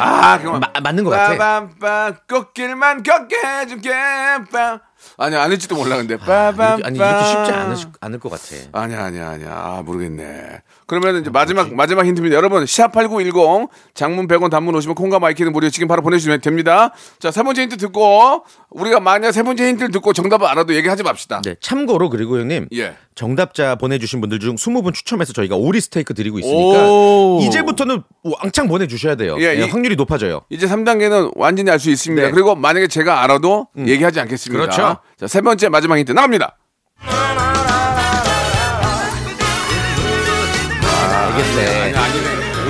아 0.00 0.38
그만 0.38 0.60
마- 0.60 0.80
맞는 0.80 1.04
것 1.04 1.10
같아. 1.10 1.36
빠밤빰 1.36 2.26
꽃길만 2.28 3.02
걷게 3.02 3.36
해줄게. 3.36 3.90
빰 3.92 4.80
아니 5.18 5.36
아닐지도 5.36 5.76
몰라 5.76 5.96
근데. 5.96 6.16
빠밤 6.16 6.78
이렇게- 6.80 6.86
아니 6.86 6.98
이렇게 6.98 7.24
쉽지 7.26 7.52
않을, 7.52 7.76
않을 8.00 8.18
것 8.18 8.30
같아. 8.30 8.44
아니야 8.72 9.04
아니야 9.04 9.30
아니야. 9.30 9.50
아 9.52 9.82
모르겠네 9.84 10.62
그러면 10.90 11.20
이제 11.20 11.30
마지막 11.30 11.72
마지막 11.72 12.04
힌트입니다 12.04 12.34
여러분 12.36 12.64
샵8910 12.64 13.68
장문 13.94 14.26
100원 14.26 14.50
단문 14.50 14.74
오십 14.74 14.85
원 14.85 14.96
콩과 14.96 15.20
my 15.20 15.29
K는 15.29 15.52
무료 15.52 15.70
지금 15.70 15.86
바로 15.86 16.02
보내주시면 16.02 16.40
됩니다 16.40 16.92
자 17.20 17.30
세 17.30 17.44
번째 17.44 17.62
힌트 17.62 17.76
듣고 17.76 18.44
우리가 18.70 18.98
만약 18.98 19.30
세 19.30 19.44
번째 19.44 19.68
힌트를 19.68 19.92
듣고 19.92 20.12
정답을 20.12 20.46
알아도 20.48 20.74
얘기하지 20.74 21.04
맙시다 21.04 21.42
네, 21.44 21.54
참고로 21.60 22.10
그리고 22.10 22.38
형님 22.40 22.66
예 22.74 22.96
정답자 23.14 23.76
보내주신 23.76 24.20
분들 24.20 24.40
중 24.40 24.56
20분 24.56 24.92
추첨해서 24.92 25.32
저희가 25.32 25.54
오리 25.54 25.80
스테이크 25.80 26.12
드리고 26.14 26.38
있으니까 26.40 26.90
오. 26.90 27.38
이제부터는 27.42 28.02
왕창 28.24 28.66
보내주셔야 28.66 29.14
돼요. 29.14 29.36
예, 29.40 29.56
예, 29.60 29.64
이- 29.66 29.68
확률이 29.68 29.94
높아져요. 29.96 30.40
이제 30.48 30.66
3단계는 30.66 31.32
완전히 31.36 31.70
알 31.70 31.78
수 31.78 31.90
있습니다. 31.90 32.26
네. 32.28 32.32
그리고 32.32 32.54
만약에 32.54 32.86
제가 32.88 33.22
알아도 33.22 33.66
얘기하지 33.78 34.20
않겠습니다. 34.20 34.62
그렇죠. 34.62 34.98
자, 35.18 35.26
세 35.26 35.40
번째 35.42 35.68
마지막 35.68 35.98
힌트 35.98 36.12
나갑니다. 36.12 36.56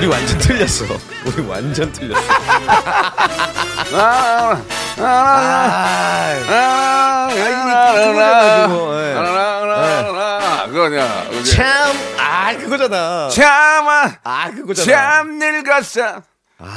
우리 0.01 0.07
완전 0.07 0.39
틀렸어. 0.39 0.87
우리 1.27 1.47
완전 1.47 1.93
틀렸어. 1.93 2.23
아, 3.93 4.63
아, 4.97 5.05
아, 5.05 5.05
아, 6.49 6.49
아, 6.49 7.31
예. 7.37 7.43
아, 9.77 10.67
그거냐. 10.69 11.07
참, 11.45 11.67
아 12.19 12.57
그거잖아. 12.57 13.29
참아, 13.29 14.13
아 14.25 14.51
그거잖아. 14.53 14.87
참 14.91 15.39
늙었어. 15.39 16.23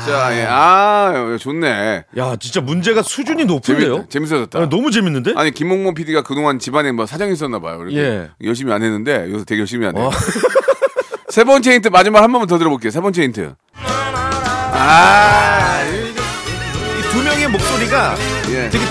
자, 0.06 0.38
예. 0.38 0.46
아, 0.50 1.38
좋네. 1.40 2.04
야 2.18 2.36
진짜 2.38 2.60
문제가 2.60 3.02
수준이 3.04 3.46
높은데요? 3.46 3.96
재밌, 3.96 4.10
재밌어졌다. 4.10 4.60
아, 4.60 4.68
너무 4.68 4.92
재밌는데? 4.92 5.32
아니, 5.38 5.52
김홍모 5.52 5.94
PD가 5.94 6.24
그동안 6.24 6.60
집안에 6.60 6.92
뭐 6.92 7.06
사정이 7.06 7.32
있었나 7.32 7.60
봐요. 7.60 7.84
이렇게 7.88 7.98
예. 8.00 8.30
열심히 8.44 8.74
안 8.74 8.84
했는데, 8.84 9.30
요새 9.32 9.46
되게 9.46 9.60
열심히 9.62 9.86
하네. 9.86 10.02
어. 10.02 10.12
세 11.34 11.44
번째 11.44 11.74
힌트 11.74 11.88
마지막 11.88 12.22
한 12.22 12.32
번만 12.32 12.48
더 12.48 12.60
들어볼게요. 12.60 12.92
세 12.92 13.02
번째 13.02 13.24
힌트. 13.24 13.56
아, 14.76 15.82
이 15.84 16.14
두 17.12 17.24
명의 17.24 17.48
목소리가 17.48 18.16
예. 18.50 18.70
되게 18.70 18.86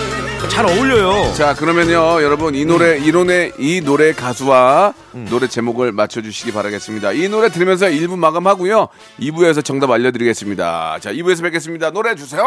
잘 0.50 0.66
어울려요. 0.66 1.32
자 1.34 1.54
그러면요 1.54 2.20
여러분 2.20 2.56
이 2.56 2.64
노래 2.64 2.98
이 2.98 3.12
노래 3.12 3.52
이 3.60 3.80
노래 3.80 4.12
가수와 4.12 4.92
노래 5.30 5.46
제목을 5.46 5.92
맞춰 5.92 6.20
주시기 6.20 6.52
바라겠습니다. 6.52 7.12
이 7.12 7.28
노래 7.28 7.48
들으면서 7.48 7.86
1부 7.86 8.18
마감하고요. 8.18 8.88
2부에서 9.20 9.64
정답 9.64 9.92
알려 9.92 10.10
드리겠습니다. 10.10 10.98
자 11.00 11.12
2부에서 11.12 11.42
뵙겠습니다. 11.42 11.92
노래 11.92 12.16
주세요. 12.16 12.42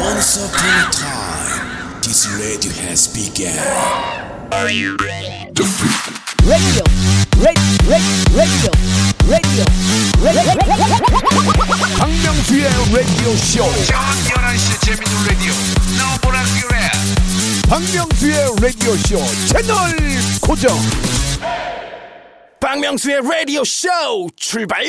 Once 0.00 0.38
upon 0.42 0.64
a 0.64 0.90
time, 0.90 2.00
this 2.00 2.26
radio 2.40 2.72
has 2.88 3.06
begun. 3.12 3.52
radio, 4.52 4.94
radio, 5.54 6.82
radio, 7.36 7.84
radio, 8.32 8.70
radio. 9.28 9.64
박명수의 11.98 12.64
라디오 12.94 13.36
쇼. 13.36 13.64
박명수의 17.68 18.36
라디오 18.62 18.96
쇼 18.96 19.18
채널 19.48 19.76
고정. 20.40 20.74
박명수의 22.60 23.16
radio 23.18 23.60
show 23.66 24.28
출발! 24.36 24.82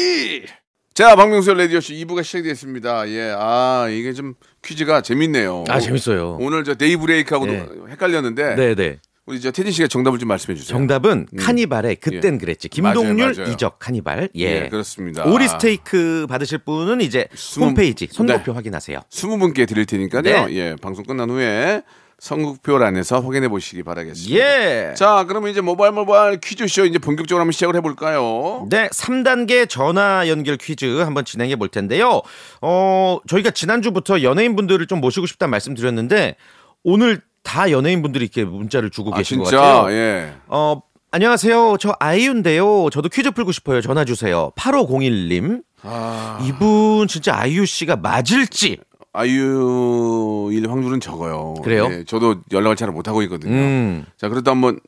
자 0.94 1.16
박명수 1.16 1.54
라디오 1.56 1.82
쇼 1.82 1.94
2부가 1.94 2.24
시작되었습니다. 2.24 3.10
예, 3.10 3.34
아 3.38 3.88
이게 3.90 4.14
좀 4.14 4.36
퀴즈가 4.64 5.02
재밌네요. 5.02 5.66
아 5.68 5.80
재밌어요. 5.82 6.38
오늘 6.40 6.64
저 6.64 6.76
데이 6.76 6.96
브레이크하고 6.96 7.48
예. 7.50 7.68
헷갈렸는데 7.90 8.56
네네. 8.56 9.00
우리 9.26 9.40
저 9.40 9.52
테디 9.52 9.72
씨가 9.72 9.88
정답을 9.88 10.20
좀 10.20 10.28
말씀해 10.28 10.58
주세요. 10.58 10.78
정답은 10.78 11.28
카니발의 11.40 11.96
그땐 11.98 12.34
예. 12.36 12.38
그랬지. 12.38 12.68
김동률 12.68 13.16
맞아요, 13.16 13.34
맞아요. 13.38 13.54
이적 13.54 13.80
카니발. 13.80 14.30
예. 14.36 14.64
예, 14.66 14.70
그렇습니다. 14.70 15.24
오리 15.24 15.48
스테이크 15.48 16.26
받으실 16.30 16.58
분은 16.58 17.00
이제 17.00 17.28
스무- 17.34 17.68
홈페이지 17.68 18.08
선곡표 18.12 18.52
네. 18.52 18.56
확인하세요. 18.56 19.00
20분께 19.10 19.66
드릴 19.66 19.86
테니까요. 19.86 20.22
네. 20.24 20.46
예, 20.56 20.76
방송 20.82 21.06
끝난 21.06 21.30
후에 21.30 21.84
선곡표란에서 22.20 23.22
확인해 23.22 23.48
보시기 23.48 23.84
바라겠습니다. 23.84 24.36
예. 24.38 24.94
자, 24.94 25.24
그러면 25.28 25.52
이제 25.52 25.62
모바일 25.62 25.94
모바일 25.94 26.40
퀴즈쇼 26.42 26.86
이제 26.86 26.98
본격적으로 27.00 27.42
한번 27.42 27.54
시작을 27.54 27.76
해볼까요? 27.78 28.68
네, 28.70 28.90
3단계 28.90 29.70
전화 29.70 30.28
연결 30.28 30.58
퀴즈 30.58 31.00
한번 31.02 31.24
진행해 31.24 31.56
볼 31.56 31.70
텐데요. 31.70 32.22
어, 32.62 33.20
저희가 33.28 33.52
지난주부터 33.52 34.22
연예인분들을 34.22 34.86
좀 34.88 35.00
모시고 35.00 35.26
싶다는 35.28 35.52
말씀 35.52 35.74
드렸는데 35.74 36.36
오늘 36.84 37.22
다 37.44 37.70
연예인분들이 37.72 38.26
이렇게 38.26 38.44
문자를 38.46 38.90
주고 38.90 39.14
아, 39.14 39.18
계신 39.18 39.38
것 39.40 39.46
진짜? 39.46 39.62
같아요. 39.62 39.94
예. 39.96 40.34
어, 40.48 40.82
안녕하세요. 41.12 41.78
저 41.80 41.96
아이유인데요. 42.00 42.90
저도 42.92 43.10
퀴즈 43.10 43.32
풀고 43.32 43.52
싶어요. 43.52 43.82
전화 43.82 44.06
주세요. 44.06 44.52
8501님. 44.56 45.62
아, 45.84 46.40
이분 46.48 47.08
진짜 47.08 47.36
아이유 47.38 47.66
씨가 47.66 47.98
맞을지. 47.98 48.78
아이유일 49.12 50.68
확률은 50.70 51.00
적어요. 51.00 51.54
그래요? 51.64 51.88
예, 51.92 52.04
저도 52.06 52.38
연락을 52.52 52.76
잘 52.76 52.90
못하고 52.92 53.22
있거든요. 53.24 53.54
음. 53.54 54.06
자, 54.18 54.28
그래도 54.30 54.50
한번 54.50 54.80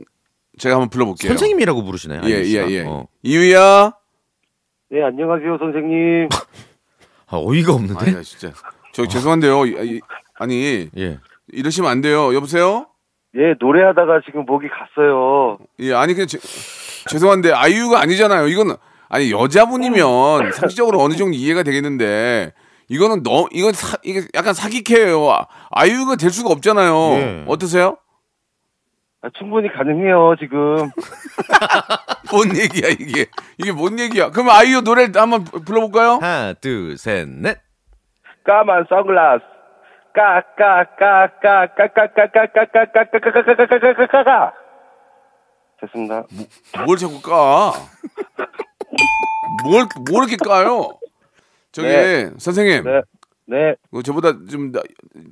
제가 0.57 0.75
한번 0.75 0.89
불러볼게요. 0.89 1.29
선생님이라고 1.29 1.83
부르시나요? 1.83 2.21
예, 2.23 2.41
예? 2.43 2.65
예. 2.69 2.83
어. 2.87 3.05
이유야? 3.21 3.93
네, 4.89 5.03
안녕하세요, 5.03 5.57
선생님. 5.59 6.29
아, 7.27 7.37
어이가 7.37 7.73
없는데. 7.73 7.99
아니, 8.03 8.13
나 8.15 8.23
진짜. 8.23 8.51
저 8.93 9.05
죄송한데요. 9.05 9.65
이- 9.65 9.95
이- 9.97 10.01
아니, 10.39 10.89
예. 10.97 11.19
이러시면 11.51 11.89
안 11.89 12.01
돼요. 12.01 12.33
여보세요? 12.33 12.87
예, 13.35 13.55
노래하다가 13.59 14.21
지금 14.25 14.45
목이 14.45 14.67
갔어요. 14.69 15.57
예, 15.79 15.93
아니 15.93 16.13
그 16.13 16.25
죄송한데 16.27 17.51
아이유가 17.51 17.99
아니잖아요. 18.01 18.47
이건 18.47 18.77
아니 19.09 19.31
여자분이면 19.31 20.51
상식적으로 20.53 20.99
어느 21.01 21.13
정도 21.15 21.35
이해가 21.35 21.63
되겠는데 21.63 22.53
이거는 22.87 23.23
너 23.23 23.47
이건 23.51 23.73
사, 23.73 23.97
이게 24.03 24.21
약간 24.33 24.53
사기캐예요. 24.53 25.29
아, 25.29 25.47
아이유가 25.71 26.15
될 26.15 26.29
수가 26.29 26.49
없잖아요. 26.51 26.93
예. 27.17 27.43
어떠세요? 27.47 27.97
아, 29.21 29.29
충분히 29.37 29.71
가능해요, 29.71 30.35
지금. 30.39 30.75
뭔 32.31 32.55
얘기야 32.55 32.89
이게? 32.89 33.25
이게 33.57 33.71
뭔 33.71 33.99
얘기야? 33.99 34.29
그럼 34.29 34.49
아이유 34.49 34.81
노래 34.81 35.07
한번 35.15 35.43
불러볼까요? 35.43 36.19
하나, 36.21 36.53
둘, 36.53 36.97
셋, 36.97 37.27
넷. 37.27 37.57
까만 38.45 38.85
선글라스. 38.87 39.43
까, 40.15 40.41
까, 40.57 40.85
까, 40.97 41.27
까, 41.41 41.67
까, 41.75 41.87
까, 41.93 42.07
까, 42.07 42.27
까, 42.31 42.47
까, 42.47 42.65
까, 42.67 42.85
까, 42.85 43.05
까, 43.11 43.21
까, 43.21 43.21
까, 43.21 43.43
까, 43.43 43.67
까, 43.67 43.67
까, 43.67 43.93
까, 43.93 44.07
까, 44.07 44.23
까. 44.23 44.53
됐습니다. 45.81 46.23
뭘 46.85 46.97
자꾸 46.97 47.21
까? 47.21 47.73
뭘, 49.65 49.85
뭘 50.09 50.27
이렇게 50.29 50.37
까요? 50.37 50.97
저기, 51.71 51.87
네. 51.89 52.31
선생님. 52.37 52.83
네. 52.85 53.01
네. 53.47 53.75
어, 53.91 54.01
저보다 54.01 54.33
좀 54.49 54.71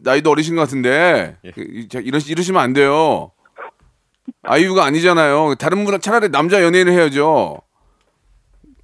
나, 0.03 0.15
이도 0.15 0.29
어리신 0.31 0.55
것 0.55 0.61
같은데, 0.63 1.37
이- 1.57 1.87
자, 1.87 1.99
이러, 1.99 2.19
이러시면 2.19 2.61
안 2.61 2.73
돼요. 2.73 3.31
아이유가 4.43 4.83
아니잖아요. 4.85 5.55
다른 5.55 5.83
분, 5.85 5.99
차라리 5.99 6.29
남자 6.29 6.61
연예인을 6.61 6.93
해야죠. 6.93 7.61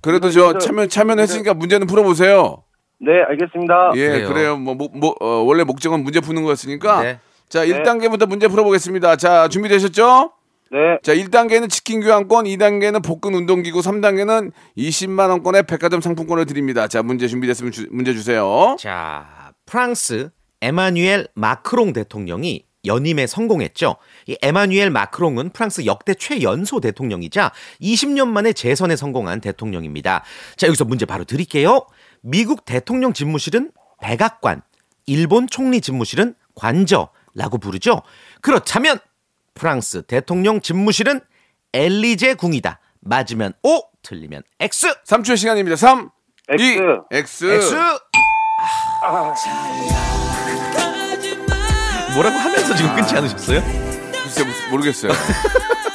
그래도 0.02 0.30
저 0.32 0.58
참여, 0.58 0.88
참여는 0.88 1.22
했으니까 1.22 1.54
문제는 1.54 1.86
풀어보세요. 1.88 2.64
네, 3.00 3.22
알겠습니다. 3.30 3.92
예, 3.96 4.08
그래요. 4.10 4.28
그래요. 4.28 4.58
뭐, 4.58 4.76
뭐, 4.76 4.90
뭐, 4.94 5.16
어, 5.20 5.44
원래 5.44 5.64
목적은 5.64 6.04
문제 6.04 6.20
푸는 6.20 6.44
거였으니까. 6.44 7.02
네. 7.04 7.20
자, 7.48 7.66
1단계부터 7.66 8.28
문제 8.28 8.48
풀어보겠습니다. 8.48 9.16
자, 9.16 9.48
준비되셨죠? 9.48 10.32
네. 10.72 10.78
자, 11.02 11.16
1단계는 11.16 11.70
치킨 11.70 12.02
교환권, 12.02 12.46
2단계는 12.46 13.04
복근 13.04 13.34
운동기구, 13.34 13.80
3단계는 13.80 14.52
20만 14.78 15.30
원권의 15.30 15.64
백화점 15.64 16.00
상품권을 16.02 16.46
드립니다. 16.46 16.88
자, 16.88 17.02
문제 17.02 17.28
준비됐으면 17.28 17.72
주- 17.72 17.88
문제 17.90 18.14
주세요. 18.14 18.76
자, 18.80 19.52
프랑스 19.66 20.30
에마뉴엘 20.62 21.28
마크롱 21.34 21.94
대통령이 21.94 22.66
연임에 22.86 23.28
성공했죠. 23.28 23.96
이 24.28 24.38
에마뉴엘 24.42 24.90
마크롱은 24.90 25.50
프랑스 25.50 25.86
역대 25.86 26.14
최연소 26.14 26.80
대통령이자 26.80 27.52
20년 27.82 28.28
만에 28.28 28.54
재선에 28.54 28.96
성공한 28.96 29.42
대통령입니다. 29.42 30.24
자, 30.56 30.68
여기서 30.68 30.86
문제 30.86 31.06
바로 31.06 31.24
드릴게요. 31.24 31.86
미국 32.22 32.66
대통령 32.66 33.14
집무실은 33.14 33.72
백악관, 34.02 34.62
일본 35.06 35.48
총리 35.48 35.82
집무실은 35.82 36.36
관저라고 36.56 37.58
부르죠. 37.60 38.02
그렇다면 38.42 39.00
프랑스 39.54 40.04
대통령 40.04 40.62
집무실은 40.62 41.22
엘리제 41.74 42.36
궁이다. 42.36 42.80
맞으면 43.02 43.54
O, 43.64 43.82
틀리면 44.04 44.44
X. 44.60 44.94
3초의 45.06 45.38
시간입니다. 45.38 45.76
3, 45.76 46.10
X. 46.50 46.64
2, 46.64 47.18
X. 47.18 47.46
X. 47.46 47.76
뭐라고 52.14 52.38
하면서 52.38 52.76
지금 52.76 52.96
끊지 52.96 53.16
않으셨어요? 53.16 53.62
글쎄, 54.24 54.44
모- 54.44 54.72
모르겠어요. 54.72 55.12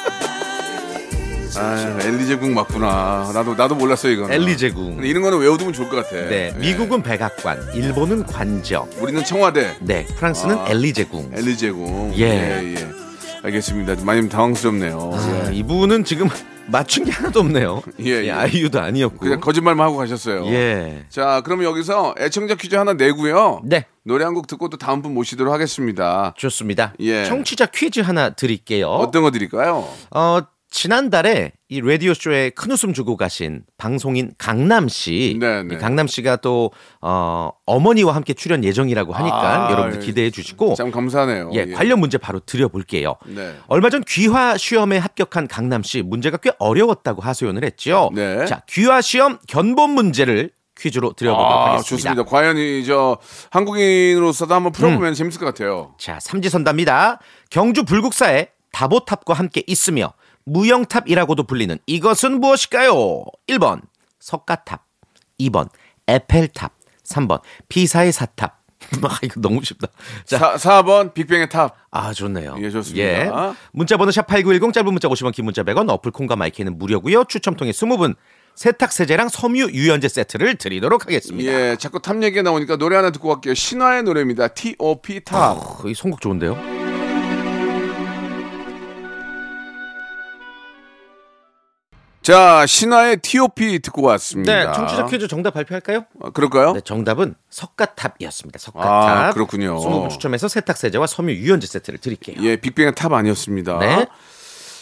아, 1.60 1.98
엘리제국 2.02 2.50
맞구나. 2.50 3.30
나도, 3.34 3.54
나도 3.54 3.74
몰랐어, 3.74 4.08
이거. 4.08 4.30
엘리제 4.30 4.70
궁. 4.70 4.96
근데 4.96 5.08
이런 5.08 5.22
거는 5.22 5.38
외워두면 5.38 5.72
좋을 5.72 5.88
것 5.88 5.96
같아. 5.96 6.10
네, 6.16 6.52
예. 6.54 6.58
미국은 6.58 7.02
백악관, 7.02 7.74
일본은 7.74 8.24
관저. 8.26 8.86
우리는 9.00 9.24
청와대, 9.24 9.76
네, 9.80 10.04
프랑스는 10.16 10.58
아. 10.58 10.66
엘리제 10.68 11.04
궁. 11.06 11.30
엘리제국. 11.34 12.18
예. 12.18 12.22
예, 12.24 12.74
예. 12.76 12.88
알겠습니다. 13.42 14.04
많이 14.04 14.28
당황스럽네요. 14.28 15.10
아, 15.12 15.48
예. 15.50 15.54
이분은 15.54 16.04
지금 16.04 16.28
맞춘 16.66 17.04
게 17.04 17.10
하나도 17.10 17.40
없네요. 17.40 17.82
예, 18.00 18.24
예. 18.24 18.30
아이유도 18.30 18.80
아니었고. 18.80 19.18
그냥 19.18 19.38
거짓말만 19.38 19.86
하고 19.86 19.98
가셨어요. 19.98 20.46
예. 20.46 21.04
자, 21.10 21.42
그러면 21.44 21.66
여기서 21.66 22.14
애청자 22.18 22.54
퀴즈 22.54 22.74
하나 22.74 22.94
내고요. 22.94 23.60
네, 23.64 23.84
노래 24.02 24.24
한 24.24 24.32
곡 24.32 24.46
듣고 24.46 24.70
또 24.70 24.78
다음 24.78 25.02
분 25.02 25.12
모시도록 25.12 25.52
하겠습니다. 25.52 26.32
좋습니다. 26.38 26.94
예. 27.00 27.26
청취자 27.26 27.66
퀴즈 27.66 28.00
하나 28.00 28.30
드릴게요. 28.30 28.88
어떤 28.88 29.22
거 29.22 29.30
드릴까요? 29.30 29.86
어, 30.10 30.40
지난달에 30.74 31.52
이 31.68 31.80
라디오 31.80 32.14
쇼에 32.14 32.50
큰 32.50 32.72
웃음 32.72 32.92
주고 32.92 33.16
가신 33.16 33.62
방송인 33.78 34.32
강남 34.38 34.88
씨, 34.88 35.36
네, 35.38 35.62
네. 35.62 35.76
이 35.76 35.78
강남 35.78 36.08
씨가 36.08 36.38
또 36.38 36.72
어, 37.00 37.52
어머니와 37.64 38.12
함께 38.12 38.34
출연 38.34 38.64
예정이라고 38.64 39.12
하니까 39.12 39.68
아, 39.68 39.70
여러분들 39.70 40.02
예. 40.02 40.04
기대해 40.04 40.30
주시고 40.30 40.74
참 40.74 40.90
감사하네요. 40.90 41.50
예, 41.52 41.66
관련 41.66 42.00
문제 42.00 42.18
바로 42.18 42.40
드려볼게요. 42.40 43.14
네. 43.24 43.54
얼마 43.68 43.88
전 43.88 44.02
귀화 44.02 44.56
시험에 44.56 44.98
합격한 44.98 45.46
강남 45.46 45.84
씨 45.84 46.02
문제가 46.02 46.38
꽤 46.38 46.50
어려웠다고 46.58 47.22
하소연을 47.22 47.62
했죠. 47.64 48.10
네. 48.12 48.44
자, 48.46 48.62
귀화 48.68 49.00
시험 49.00 49.38
견본 49.46 49.90
문제를 49.90 50.50
퀴즈로 50.76 51.12
드려보도록 51.12 51.52
아, 51.52 51.70
하겠습니다. 51.74 51.88
좋습니다. 51.88 52.24
과연 52.24 52.58
이저 52.58 53.18
한국인으로서도 53.50 54.52
한번 54.52 54.72
풀어보면 54.72 55.12
음. 55.12 55.14
재밌을 55.14 55.38
것 55.38 55.46
같아요. 55.46 55.94
자, 55.98 56.18
삼지선답니다. 56.20 57.20
경주 57.48 57.84
불국사에 57.84 58.48
다보탑과 58.72 59.34
함께 59.34 59.62
있으며 59.68 60.12
무영탑이라고도 60.46 61.44
불리는 61.44 61.78
이것은 61.86 62.40
무엇일까요? 62.40 63.24
1번 63.48 63.82
석가탑, 64.20 64.82
2번 65.40 65.68
에펠탑, 66.06 66.72
3번 67.04 67.40
피사의 67.68 68.12
사탑. 68.12 68.62
아, 69.02 69.18
이거 69.22 69.40
너무 69.40 69.64
쉽다. 69.64 69.88
자, 70.26 70.58
사 70.58 70.82
4번 70.82 71.14
빅뱅의 71.14 71.48
탑. 71.48 71.74
아, 71.90 72.12
좋네요. 72.12 72.56
예, 72.60 72.70
좋습니다. 72.70 73.54
문자 73.72 73.96
번호 73.96 74.10
샵8910 74.10 74.74
짧은 74.74 74.92
문자 74.92 75.08
50원, 75.08 75.32
긴 75.32 75.46
문자 75.46 75.62
100원, 75.62 75.88
어플 75.88 76.10
콩과 76.10 76.36
my 76.36 76.48
K는 76.48 76.78
무료고요. 76.78 77.24
추첨 77.24 77.56
통해 77.56 77.70
20분 77.72 78.14
세탁 78.54 78.92
세제랑 78.92 79.30
섬유 79.30 79.70
유연제 79.72 80.08
세트를 80.08 80.56
드리도록 80.56 81.06
하겠습니다. 81.06 81.50
예, 81.50 81.76
자꾸 81.76 82.00
탑 82.00 82.22
얘기가 82.22 82.42
나오니까 82.42 82.76
노래 82.76 82.96
하나 82.96 83.10
듣고 83.10 83.28
갈게요. 83.30 83.54
신화의 83.54 84.02
노래입니다. 84.04 84.48
T.O.P. 84.48 85.24
탑. 85.24 85.82
어, 85.84 85.88
이 85.88 85.94
선곡 85.94 86.20
좋은데요? 86.20 86.83
자, 92.24 92.64
신화의 92.64 93.18
T.O.P. 93.18 93.80
듣고 93.80 94.00
왔습니다. 94.00 94.56
네, 94.66 94.72
청취자 94.72 95.04
퀴즈 95.04 95.28
정답 95.28 95.52
발표할까요? 95.52 96.06
어, 96.20 96.30
그럴까요? 96.30 96.72
네, 96.72 96.80
정답은 96.80 97.34
석가탑이었습니다. 97.50 98.58
석가탑. 98.58 98.90
아, 98.90 99.30
그렇군요. 99.34 99.76
20분 99.78 100.08
추첨해서 100.08 100.48
세탁세제와 100.48 101.06
섬유 101.06 101.34
유연제 101.34 101.66
세트를 101.66 101.98
드릴게요. 101.98 102.36
예, 102.40 102.56
빅뱅의 102.56 102.94
탑 102.94 103.12
아니었습니다. 103.12 103.78
네. 103.78 104.06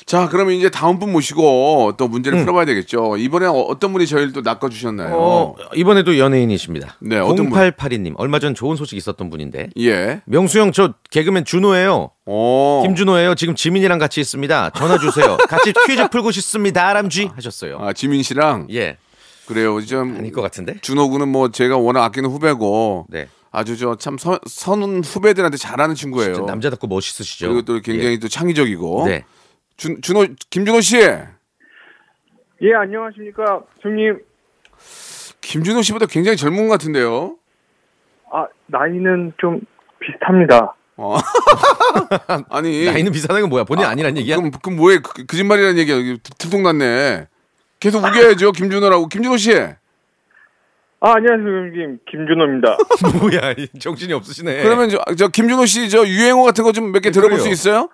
자, 0.06 0.28
그러면 0.28 0.54
이제 0.54 0.68
다음 0.68 0.98
분 0.98 1.12
모시고 1.12 1.94
또 1.96 2.08
문제를 2.08 2.40
풀어봐야 2.40 2.64
되겠죠. 2.66 3.16
이번에 3.16 3.46
어- 3.46 3.52
어떤 3.52 3.92
분이 3.92 4.06
저희를 4.06 4.32
또 4.32 4.40
낚아주셨나요? 4.42 5.14
어, 5.14 5.54
이번에도 5.74 6.18
연예인이십니다. 6.18 6.96
네, 7.00 7.18
어떤 7.18 7.48
분? 7.48 7.58
0882님. 7.58 8.14
얼마 8.16 8.38
전 8.38 8.54
좋은 8.54 8.76
소식 8.76 8.96
있었던 8.96 9.30
분인데. 9.30 9.68
예. 9.78 10.20
명수 10.26 10.58
형, 10.58 10.72
저 10.72 10.94
개그맨 11.10 11.44
준호예요. 11.44 12.10
어. 12.26 12.82
김준호예요. 12.84 13.34
지금 13.36 13.54
지민이랑 13.54 13.98
같이 13.98 14.20
있습니다. 14.20 14.70
전화 14.70 14.98
주세요. 14.98 15.36
같이 15.48 15.72
퀴즈 15.86 16.08
풀고 16.08 16.30
싶습니다. 16.32 16.86
아람쥐 16.88 17.30
하셨어요. 17.34 17.78
아, 17.80 17.92
지민 17.92 18.22
씨랑 18.22 18.68
예. 18.70 18.98
그래요. 19.46 19.80
좀 19.84 20.16
아닐 20.18 20.32
것 20.32 20.40
같은데. 20.42 20.74
준호 20.82 21.10
군은 21.10 21.28
뭐 21.28 21.50
제가 21.50 21.76
워낙 21.76 22.04
아끼는 22.04 22.30
후배고 22.30 23.06
네. 23.08 23.28
아주 23.50 23.76
저참 23.76 24.16
선운 24.46 25.02
후배들한테 25.04 25.58
잘하는 25.58 25.94
친구예요. 25.94 26.46
남자답고 26.46 26.86
멋있으시죠. 26.86 27.46
그리고 27.48 27.62
또 27.62 27.80
굉장히 27.80 28.18
또 28.18 28.28
창의적이고. 28.28 29.04
예. 29.08 29.10
네. 29.10 29.24
준 29.76 30.00
준호 30.02 30.26
김준호 30.50 30.80
씨. 30.80 30.98
예, 31.00 32.74
안녕하십니까, 32.74 33.62
형님. 33.80 34.18
김준호 35.40 35.82
씨보다 35.82 36.06
굉장히 36.06 36.36
젊은 36.36 36.68
것 36.68 36.72
같은데요. 36.72 37.36
아, 38.32 38.46
나이는 38.66 39.32
좀 39.40 39.60
비슷합니다. 39.98 40.74
어. 40.96 41.16
아니. 42.50 42.84
나이는 42.86 43.10
비슷하는 43.12 43.40
건 43.42 43.50
뭐야? 43.50 43.64
본인 43.64 43.84
아, 43.84 43.94
니란 43.94 44.16
얘기야? 44.16 44.36
그럼 44.36 44.50
그럼 44.62 44.76
뭐해? 44.76 44.98
그, 44.98 45.26
거짓말이라는 45.26 45.78
얘기야. 45.78 45.96
이게 45.96 46.18
들통났네. 46.38 47.26
계속 47.80 47.98
우겨야죠. 48.04 48.52
김준호라고. 48.52 49.08
김준호 49.08 49.36
씨. 49.36 49.52
아, 51.04 51.14
안녕하세요, 51.16 51.48
형님. 51.48 51.98
김준호입니다. 52.08 52.76
뭐야? 53.20 53.52
이 53.58 53.66
정신이 53.80 54.12
없으시네. 54.12 54.62
그러면 54.62 54.88
저, 54.88 55.02
저 55.16 55.26
김준호 55.28 55.66
씨 55.66 55.88
저 55.90 56.06
유행어 56.06 56.44
같은 56.44 56.62
거 56.62 56.70
좀 56.70 56.92
몇 56.92 57.00
개 57.02 57.10
들어볼 57.10 57.38
수 57.38 57.44
그래요. 57.44 57.52
있어요? 57.52 57.88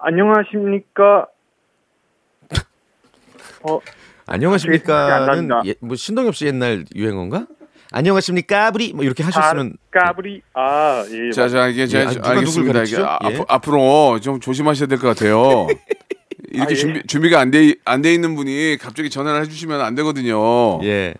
어, 3.62 3.64
안녕하십니까? 3.66 3.66
어, 3.66 3.80
안 4.26 4.34
안녕하십니까는 4.34 5.26
납니다. 5.48 5.62
예, 5.66 5.74
뭐 5.80 5.96
신동엽 5.96 6.34
씨 6.34 6.46
옛날 6.46 6.84
유행어인가? 6.94 7.46
안녕하십니까? 7.92 8.70
브리 8.70 8.92
뭐 8.92 9.04
이렇게 9.04 9.22
하셨으면 9.22 9.76
까브리. 9.90 10.42
아, 10.54 11.04
예. 11.10 11.30
자, 11.32 11.48
자, 11.48 11.68
이게 11.68 11.82
예, 11.82 11.86
제가 11.86 12.10
아, 12.10 12.14
누가 12.14 12.30
알겠습니다. 12.30 12.72
누굴 12.84 12.86
이게? 12.86 13.02
앞, 13.02 13.32
예. 13.32 13.44
앞으로 13.48 14.20
좀 14.20 14.40
조심하셔야 14.40 14.86
될 14.86 14.98
것 14.98 15.08
같아요. 15.08 15.66
이렇게 16.52 16.68
아, 16.68 16.70
예. 16.70 16.74
준비 16.74 17.02
준비가 17.06 17.40
안돼 17.40 17.74
안 17.84 18.02
돼 18.02 18.14
있는 18.14 18.34
분이 18.36 18.78
갑자기 18.80 19.10
전화를 19.10 19.42
해주시면 19.42 19.80
안 19.80 19.94
되거든요. 19.96 20.80
예. 20.84 21.14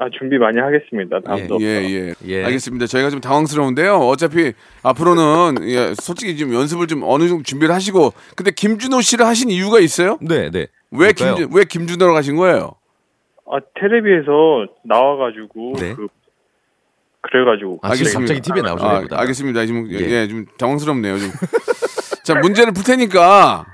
아, 0.00 0.08
준비 0.16 0.38
많이 0.38 0.58
하겠습니다. 0.60 1.18
다음부터. 1.20 1.58
예, 1.60 1.66
예. 1.66 2.14
예. 2.26 2.44
알겠습니다. 2.44 2.86
저희가 2.86 3.10
좀 3.10 3.20
당황스러운데요. 3.20 3.96
어차피 3.96 4.52
앞으로는 4.84 5.68
예, 5.68 5.92
솔직히 6.00 6.36
지금 6.36 6.54
연습을 6.54 6.86
좀 6.86 7.02
어느 7.04 7.26
정도 7.26 7.42
준비를 7.42 7.74
하시고 7.74 8.12
근데 8.36 8.52
김준호 8.52 9.00
씨를 9.00 9.26
하신 9.26 9.50
이유가 9.50 9.80
있어요? 9.80 10.18
네, 10.20 10.50
네. 10.50 10.68
왜? 10.92 11.12
김준 11.12 11.50
왜 11.52 11.64
김준호로 11.64 12.14
가신 12.14 12.36
거예요? 12.36 12.76
아, 13.50 13.58
텔레비에서 13.80 14.66
나와 14.84 15.16
가지고, 15.16 15.72
네. 15.80 15.94
그, 15.94 16.06
그래 17.22 17.44
가지고. 17.44 17.80
아, 17.82 17.94
지금 17.94 18.06
알겠습니다. 18.06 18.34
갑자기 18.34 18.40
TV에 18.42 18.62
나오시나 18.62 18.90
아, 18.90 19.00
보다. 19.00 19.20
알겠습니다. 19.20 19.66
지금 19.66 19.90
예, 19.90 19.98
예. 19.98 20.10
예, 20.10 20.28
좀 20.28 20.46
당황스럽네요. 20.58 21.18
좀. 21.18 21.30
자, 22.24 22.34
문제를 22.34 22.72
풀 22.72 22.84
테니까 22.84 23.64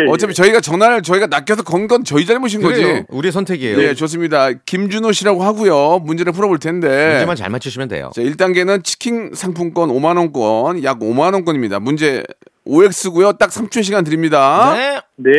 예, 0.00 0.06
어차피 0.08 0.34
저희가 0.34 0.60
전화를 0.60 1.02
저희가 1.02 1.26
낚여서 1.26 1.62
건 1.62 1.86
건 1.88 2.04
저희 2.04 2.24
잘못인 2.26 2.62
거지. 2.62 2.80
그래요. 2.82 3.04
우리의 3.08 3.32
선택이에요. 3.32 3.76
네, 3.76 3.94
좋습니다. 3.94 4.52
김준호 4.52 5.12
씨라고 5.12 5.42
하고요. 5.42 5.98
문제를 5.98 6.32
풀어볼 6.32 6.58
텐데. 6.58 7.10
문제만 7.10 7.34
잘 7.36 7.50
맞추시면 7.50 7.88
돼요. 7.88 8.10
자, 8.14 8.22
1단계는 8.22 8.84
치킨 8.84 9.32
상품권 9.34 9.88
5만 9.90 10.16
원권, 10.16 10.84
약 10.84 11.00
5만 11.00 11.32
원권입니다. 11.34 11.80
문제 11.80 12.22
OX고요. 12.64 13.32
딱 13.32 13.50
3초의 13.50 13.82
시간 13.82 14.04
드립니다. 14.04 14.72
네. 14.74 15.00
네. 15.16 15.30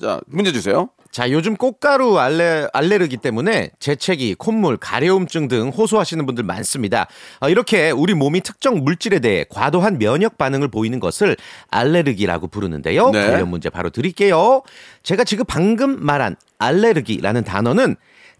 자, 0.00 0.20
문제 0.26 0.50
주세요. 0.52 0.88
자, 1.12 1.30
요즘 1.30 1.56
꽃가루 1.56 2.18
알레, 2.18 2.68
알레르기 2.72 3.18
때문에 3.18 3.70
재채기, 3.78 4.34
콧물, 4.36 4.78
가려움증 4.78 5.46
등 5.46 5.68
호소하시는 5.68 6.24
분들 6.24 6.42
많습니다. 6.42 7.06
어, 7.40 7.50
이렇게 7.50 7.90
우리 7.90 8.14
몸이 8.14 8.40
특정 8.40 8.82
물질에 8.82 9.18
대해 9.18 9.44
과도한 9.50 9.98
면역 9.98 10.38
반응을 10.38 10.68
보이는 10.68 10.98
것을 11.00 11.36
알레르기라고 11.70 12.48
부르는데요. 12.48 13.10
네. 13.10 13.26
관련 13.26 13.48
문제 13.48 13.68
바로 13.68 13.90
드릴게요. 13.90 14.62
제가 15.02 15.24
지금 15.24 15.44
방금 15.46 16.02
말한 16.02 16.36
알레르기라는 16.58 17.44
단어는 17.44 17.96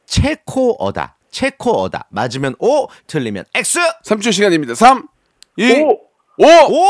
체코어다. 0.06 1.18
체코어다. 1.30 2.06
맞으면 2.08 2.54
O, 2.58 2.88
틀리면 3.06 3.44
X. 3.54 3.80
3초 4.02 4.32
시간입니다. 4.32 4.74
3, 4.74 5.06
2, 5.58 5.72
오! 5.82 5.98
5! 6.38 6.46
O! 6.46 6.82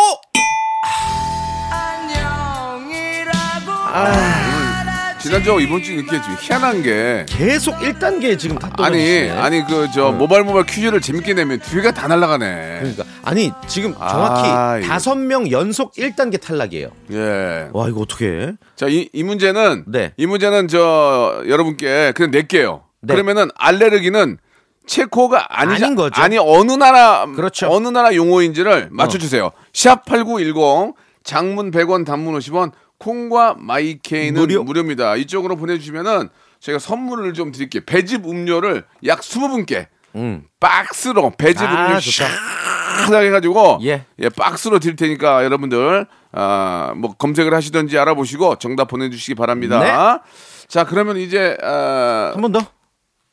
지난주하고 5.22 5.60
이번 5.60 5.82
주 5.82 5.92
이렇게 5.92 6.20
좀 6.20 6.36
희한한 6.40 6.82
게. 6.82 7.24
계속 7.28 7.76
1단계 7.76 8.38
지금 8.38 8.58
다 8.58 8.66
아니, 8.68 8.76
떨어지시네. 8.76 9.30
아니, 9.30 9.64
그, 9.66 9.88
저, 9.94 10.10
모발 10.10 10.42
모발 10.42 10.64
퀴즈를 10.66 11.00
재밌게 11.00 11.34
내면 11.34 11.60
뒤가 11.60 11.92
다 11.92 12.08
날아가네. 12.08 12.78
그러니까 12.80 13.04
아니 13.24 13.52
지금 13.68 13.94
정확히 13.94 14.48
아, 14.50 14.78
이거. 14.78 14.88
다섯 14.88 15.14
명 15.16 15.50
연속 15.50 15.94
1단계 15.94 16.40
탈락이에요. 16.40 16.88
예. 17.12 17.68
와 17.72 17.88
이거 17.88 18.00
어떻게 18.00 18.26
해? 18.26 18.52
자, 18.74 18.86
이, 18.88 19.08
이 19.12 19.22
문제는. 19.22 19.84
네. 19.86 20.12
이 20.16 20.26
문제는 20.26 20.66
저, 20.68 21.42
여러분께 21.46 22.12
그냥 22.16 22.30
낼게요. 22.32 22.82
네. 23.02 23.14
그러면은 23.14 23.48
알레르기는 23.56 24.38
체코가 24.86 25.46
아니지, 25.60 25.84
아닌 25.84 25.94
거죠. 25.96 26.20
아니, 26.20 26.36
어느 26.38 26.72
나라, 26.72 27.26
그렇죠. 27.26 27.68
어느 27.70 27.86
나라 27.88 28.14
용어인지를 28.16 28.88
맞춰 28.90 29.18
주세요. 29.18 29.52
샵8910, 29.72 30.94
장문 31.22 31.70
100원, 31.70 32.04
단문 32.04 32.36
50원, 32.38 32.72
콩과 33.02 33.56
마이케이는 33.58 34.40
무료? 34.40 34.62
무료입니다. 34.62 35.16
이쪽으로 35.16 35.56
보내주시면은 35.56 36.28
저희가 36.60 36.78
선물을 36.78 37.34
좀 37.34 37.50
드릴게요. 37.50 37.82
배즙 37.84 38.24
음료를 38.28 38.84
약 39.06 39.20
20분께 39.20 39.86
음. 40.14 40.44
박스로 40.60 41.32
배즙 41.36 41.62
아, 41.66 41.86
음료. 41.88 41.96
샥 41.98 43.24
해가지고 43.26 43.78
예. 43.82 44.04
예, 44.20 44.28
박스로 44.28 44.78
드릴 44.78 44.94
테니까 44.94 45.42
여러분들 45.44 46.06
아, 46.32 46.92
뭐 46.96 47.12
검색을 47.14 47.52
하시든지 47.52 47.98
알아보시고 47.98 48.56
정답 48.56 48.86
보내주시기 48.88 49.34
바랍니다. 49.34 50.22
자 50.68 50.84
그러면 50.84 51.16
이제 51.16 51.56
아, 51.62 52.30
한번 52.34 52.52
더. 52.52 52.60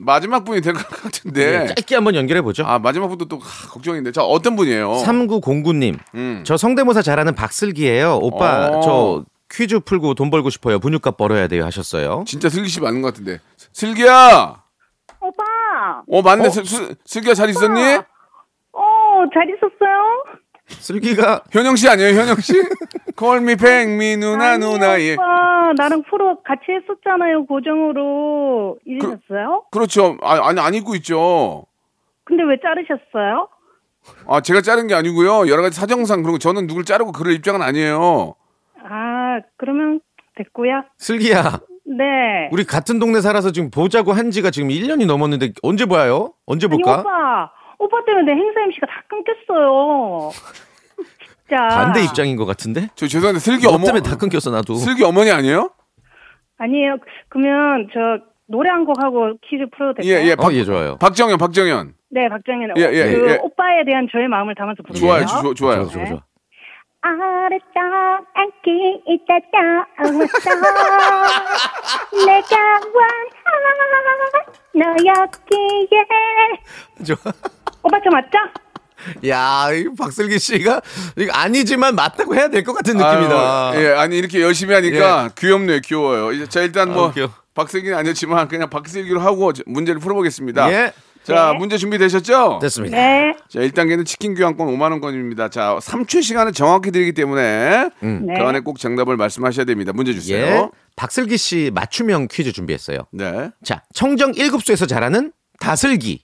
마지막 0.02 0.46
분이 0.46 0.62
될 0.62 0.74
것 0.74 0.88
같은데 0.88 1.60
네, 1.60 1.68
짧게 1.76 1.94
한번 1.96 2.16
연결해 2.16 2.42
보죠. 2.42 2.64
아 2.66 2.80
마지막 2.80 3.10
분도 3.10 3.26
또 3.26 3.38
하, 3.38 3.68
걱정인데 3.68 4.14
자 4.14 4.24
어떤 4.24 4.56
분이에요? 4.56 4.94
3909님. 5.06 6.00
음. 6.16 6.42
저 6.46 6.56
성대모사 6.56 7.02
잘하는 7.02 7.36
박슬기예요. 7.36 8.18
오빠 8.22 8.68
어. 8.70 8.82
저 8.82 9.26
퀴즈 9.52 9.80
풀고 9.80 10.14
돈 10.14 10.30
벌고 10.30 10.50
싶어요. 10.50 10.80
분유값 10.80 11.18
벌어야 11.18 11.48
돼요 11.48 11.66
하셨어요. 11.66 12.24
진짜 12.28 12.50
슬기 12.50 12.70
씨 12.70 12.80
맞는 12.82 13.02
것 13.02 13.10
같은데 13.14 13.40
슬기야 13.74 14.64
오빠, 15.22 15.44
어 16.10 16.22
맞네 16.22 16.48
어? 16.48 16.50
슬, 16.50 16.66
슬, 16.66 16.96
슬기야 17.04 17.34
잘 17.34 17.50
있었니? 17.50 17.82
어, 18.72 19.24
잘 19.34 19.50
있었어요? 19.50 20.24
슬기가 20.68 21.44
현영 21.52 21.76
씨 21.76 21.90
아니에요 21.90 22.18
현영 22.18 22.36
씨? 22.38 22.54
콜미 23.18 23.58
팽미 23.58 24.16
누나 24.18 24.52
아니요, 24.52 24.70
누나 24.70 25.02
예 25.02 25.14
오빠, 25.16 25.74
나랑 25.76 26.04
프로 26.10 26.42
같이 26.44 26.62
했었잖아요, 26.70 27.46
고정으로. 27.48 28.78
잊으셨어요? 28.86 29.64
그렇죠 29.72 30.18
아, 30.22 30.48
아니 30.48 30.60
안 30.62 30.74
입고 30.76 30.96
있죠. 30.96 31.66
근데 32.24 32.44
왜 32.44 32.58
자르셨어요? 32.62 33.50
아 34.28 34.40
제가 34.42 34.62
자른 34.62 34.88
게 34.88 34.94
아니고요 34.94 35.50
여러 35.50 35.62
가지 35.62 35.78
사정상 35.78 36.22
그리고 36.24 36.38
저는 36.38 36.68
누굴 36.68 36.86
자르고 36.86 37.12
그럴 37.12 37.34
입장은 37.34 37.62
아니에요. 37.62 38.36
아, 39.38 39.42
그러면 39.58 40.00
됐고요. 40.36 40.84
슬기야. 40.98 41.60
네. 41.86 42.50
우리 42.52 42.64
같은 42.66 43.00
동네 43.00 43.20
살아서 43.22 43.52
지금 43.52 43.72
보자고 43.72 44.14
한 44.14 44.32
지가 44.32 44.52
지금 44.52 44.70
1년이 44.70 45.06
넘었는데 45.08 45.54
언제 45.64 45.86
봐요? 45.86 46.34
언제 46.46 46.68
아니, 46.68 46.76
볼까? 46.82 47.00
오빠, 47.02 47.52
오빠 47.80 48.06
때문에 48.06 48.26
내 48.26 48.40
행사 48.40 48.62
MC가 48.62 48.86
다 48.88 49.04
끊겼어요. 49.10 50.30
진짜. 51.48 51.68
반대 51.68 52.04
입장인 52.04 52.36
것 52.36 52.46
같은데? 52.46 52.90
저 52.96 53.08
죄송한데 53.08 53.40
슬기 53.40 53.64
너 53.66 53.72
어머 53.74 53.86
때문에 53.86 54.02
다 54.04 54.16
끊겼어 54.18 54.52
나도. 54.52 54.76
슬기 54.76 55.04
어머니 55.04 55.32
아니에요? 55.32 55.72
아니에요. 56.60 56.98
그러면 57.30 57.88
저 57.94 58.00
노래 58.48 58.70
한 58.70 58.86
곡 58.86 59.02
하고 59.04 59.34
퀴즈 59.48 59.66
풀어도 59.76 60.02
될까요? 60.02 60.26
예, 60.26 60.30
예. 60.30 60.34
어, 60.34 60.52
예, 60.52 60.64
좋아요. 60.64 60.98
박정현, 60.98 61.38
박정현. 61.38 61.94
네, 62.12 62.28
박정현. 62.30 62.72
예, 62.78 62.82
예, 62.92 63.04
그 63.14 63.30
예. 63.32 63.38
오빠에 63.42 63.84
대한 63.86 64.08
저의 64.12 64.28
마음을 64.28 64.56
담아서 64.56 64.82
부르세요. 64.84 65.08
좋아요, 65.08 65.26
주- 65.26 65.54
좋아요. 65.56 65.84
좋아, 65.86 65.94
좋아, 65.94 66.06
좋아. 66.06 66.20
아래쪽 67.02 67.78
안기 68.34 69.04
있다 69.08 69.40
떠올랐어 69.52 70.50
내가 72.26 72.58
원한 72.94 73.24
너였기에 74.74 75.88
좋아. 77.06 77.18
오빠 77.84 77.98
저 78.04 78.10
맞죠? 78.12 78.38
야, 79.30 79.70
이 79.72 79.86
박슬기 79.98 80.38
씨가 80.40 80.82
이거 81.16 81.32
아니지만 81.34 81.96
맞다고 81.96 82.36
해야 82.36 82.50
될 82.50 82.64
것 82.66 82.74
같은 82.74 82.98
느낌이다. 82.98 83.70
아유, 83.72 83.82
예, 83.82 83.94
아니 83.94 84.18
이렇게 84.18 84.42
열심히 84.42 84.74
하니까 84.74 85.30
귀엽네요, 85.38 85.80
귀여워요. 85.80 86.34
이제 86.34 86.48
자 86.50 86.60
일단 86.62 86.92
뭐 86.94 87.08
아. 87.10 87.14
박슬기는 87.56 87.98
아니었지만 87.98 88.50
그냥 88.50 88.70
박슬기로 88.70 89.22
하고 89.22 89.54
저- 89.54 89.64
문제를 89.66 90.02
풀어보겠습니다. 90.02 90.70
예, 90.74 90.92
자, 91.24 91.52
네. 91.52 91.58
문제 91.60 91.78
준비되셨죠? 91.78 92.60
됐습니다. 92.62 92.98
네. 92.98 93.36
자, 93.50 93.60
1단계는 93.60 94.06
치킨 94.06 94.34
교환권 94.36 94.68
5만 94.68 94.92
원권입니다. 94.92 95.50
자, 95.50 95.78
3초 95.82 96.24
시간을 96.24 96.54
정확히 96.54 96.92
드리기 96.92 97.14
때문에 97.14 97.90
음. 98.04 98.26
네. 98.26 98.34
그 98.38 98.44
안에 98.46 98.62
꼭 98.62 98.80
정답을 98.80 99.18
말씀하셔야 99.18 99.66
됩니다. 99.66 99.92
문제 99.94 100.14
주세요. 100.14 100.46
예. 100.46 100.70
박슬기 100.96 101.38
씨 101.38 101.72
맞춤형 101.74 102.28
퀴즈 102.32 102.52
준비했어요. 102.52 103.00
네. 103.12 103.52
자, 103.64 103.84
청정 103.94 104.34
1급수에서 104.34 104.88
자라는 104.88 105.32
다슬기. 105.60 106.24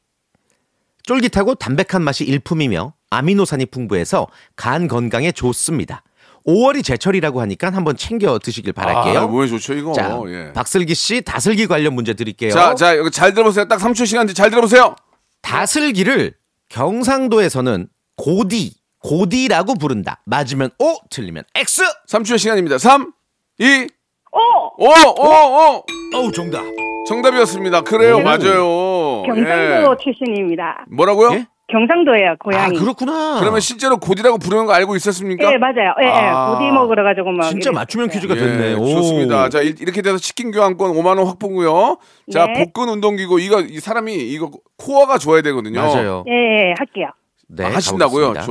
쫄깃하고 1.03 1.55
담백한 1.55 2.01
맛이 2.01 2.23
일품이며 2.23 2.93
아미노산이 3.12 3.67
풍부해서 3.67 4.27
간 4.55 4.88
건강에 4.88 5.31
좋습니다. 5.31 6.03
5월이 6.47 6.84
제철이라고 6.84 7.41
하니까 7.41 7.71
한번 7.71 7.97
챙겨 7.97 8.38
드시길 8.38 8.73
바랄게요. 8.73 9.19
아, 9.19 9.27
뭐에 9.27 9.47
좋죠, 9.47 9.73
이거. 9.73 9.93
자, 9.93 10.19
예. 10.27 10.53
박슬기 10.53 10.93
씨 10.93 11.21
다슬기 11.21 11.65
관련 11.67 11.93
문제 11.93 12.13
드릴게요. 12.13 12.51
자, 12.51 12.75
자, 12.75 12.97
여기 12.97 13.10
잘 13.12 13.34
들어보세요. 13.34 13.67
딱 13.67 13.79
3초 13.79 14.05
시간 14.05 14.27
잘 14.27 14.49
들어보세요. 14.49 14.95
다슬기를 15.41 16.34
경상도에서는 16.69 17.88
고디, 18.17 18.73
고디라고 18.99 19.75
부른다. 19.75 20.21
맞으면 20.25 20.69
O, 20.79 20.95
틀리면 21.10 21.43
X. 21.55 21.84
3초의 22.10 22.38
시간입니다. 22.38 22.77
3, 22.77 23.12
2, 23.60 23.88
오! 24.31 24.38
5, 24.77 24.88
5, 24.88 25.84
5. 26.13 26.17
어우, 26.17 26.31
정답. 26.31 26.63
정답이었습니다. 27.08 27.81
그래요, 27.81 28.17
오. 28.17 28.21
맞아요. 28.21 29.23
경상도 29.25 29.47
예. 29.49 29.86
출신입니다. 30.03 30.86
뭐라고요? 30.91 31.34
예? 31.34 31.47
경상도예요, 31.67 32.32
아, 32.32 32.36
고향이. 32.39 32.78
그렇구나. 32.78 33.39
그러면 33.39 33.60
실제로 33.60 33.97
곧이라고 33.97 34.38
부르는 34.38 34.65
거 34.67 34.73
알고 34.73 34.95
있었습니까? 34.97 35.51
예, 35.51 35.58
맞아요. 35.58 35.93
예, 36.01 36.06
예. 36.06 36.10
아. 36.12 36.51
고디 36.58 36.71
먹으러 36.71 37.04
가지고 37.04 37.32
막. 37.32 37.49
진짜 37.49 37.71
맞춤형. 37.71 38.10
퀴즈가 38.10 38.36
됐네. 38.36 38.71
예, 38.71 38.73
오. 38.75 38.86
좋습니다. 38.86 39.49
자, 39.49 39.62
일- 39.62 39.82
이렇게 39.82 40.01
돼서 40.04 40.17
치킨 40.17 40.51
교환권 40.51 40.91
5만 40.91 41.17
원 41.17 41.25
확보고요. 41.28 41.97
자, 42.32 42.45
네. 42.45 42.54
복근 42.54 42.89
운동기구 42.89 43.39
이거 43.39 43.62
이 43.62 43.80
사람이 43.80 44.13
이거 44.13 44.51
코어가 44.78 45.17
좋아야 45.17 45.41
되거든요. 45.41 45.80
맞아요. 45.82 46.23
예, 46.28 46.34
예, 46.69 46.73
할게요. 46.78 47.08
네, 47.47 47.63
아, 47.65 47.75
하신다고요? 47.75 48.34
가보겠습니다. 48.34 48.45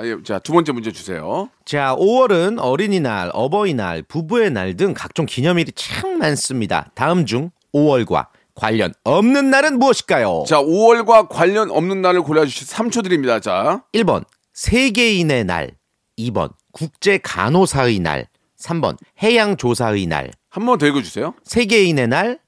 좋습니다. 0.00 0.06
예, 0.06 0.16
자, 0.24 0.38
두 0.38 0.52
번째 0.52 0.72
문제 0.72 0.90
주세요. 0.92 1.48
자, 1.64 1.94
5월은 1.96 2.58
어린이날, 2.60 3.30
어버이날, 3.34 4.02
부부의 4.02 4.50
날 4.50 4.74
등 4.76 4.94
각종 4.96 5.26
기념일이 5.26 5.72
참 5.74 6.18
많습니다. 6.18 6.90
다음 6.94 7.24
중 7.26 7.50
5월과 7.74 8.26
관련 8.54 8.92
없는 9.04 9.50
날은 9.50 9.78
무엇일까요? 9.78 10.44
자, 10.46 10.58
5월과 10.60 11.28
관련 11.28 11.70
없는 11.70 12.02
날을 12.02 12.22
골라주시 12.22 12.66
3초 12.66 13.02
드립니다. 13.02 13.40
자, 13.40 13.82
1번 13.94 14.24
세계인의 14.52 15.44
날, 15.44 15.70
2번 16.18 16.50
국제 16.72 17.18
간호사의 17.18 17.98
날, 18.00 18.26
3번 18.58 18.96
해양 19.22 19.56
조사의 19.56 20.06
날. 20.06 20.30
한 20.50 20.66
번 20.66 20.78
더 20.78 20.86
읽어주세요. 20.86 21.34
세계인의 21.44 22.08
날, 22.08 22.38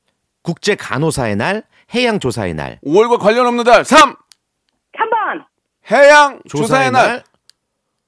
국제 0.42 0.74
간호사의 0.74 1.36
날, 1.36 1.62
해양 1.94 2.18
조사의 2.20 2.54
날. 2.54 2.78
5월과 2.84 3.18
관련 3.18 3.46
없는 3.46 3.64
날 3.64 3.84
3. 3.84 4.14
3번! 4.96 5.44
해양 5.90 6.40
조사의 6.48 6.90
날. 6.92 7.24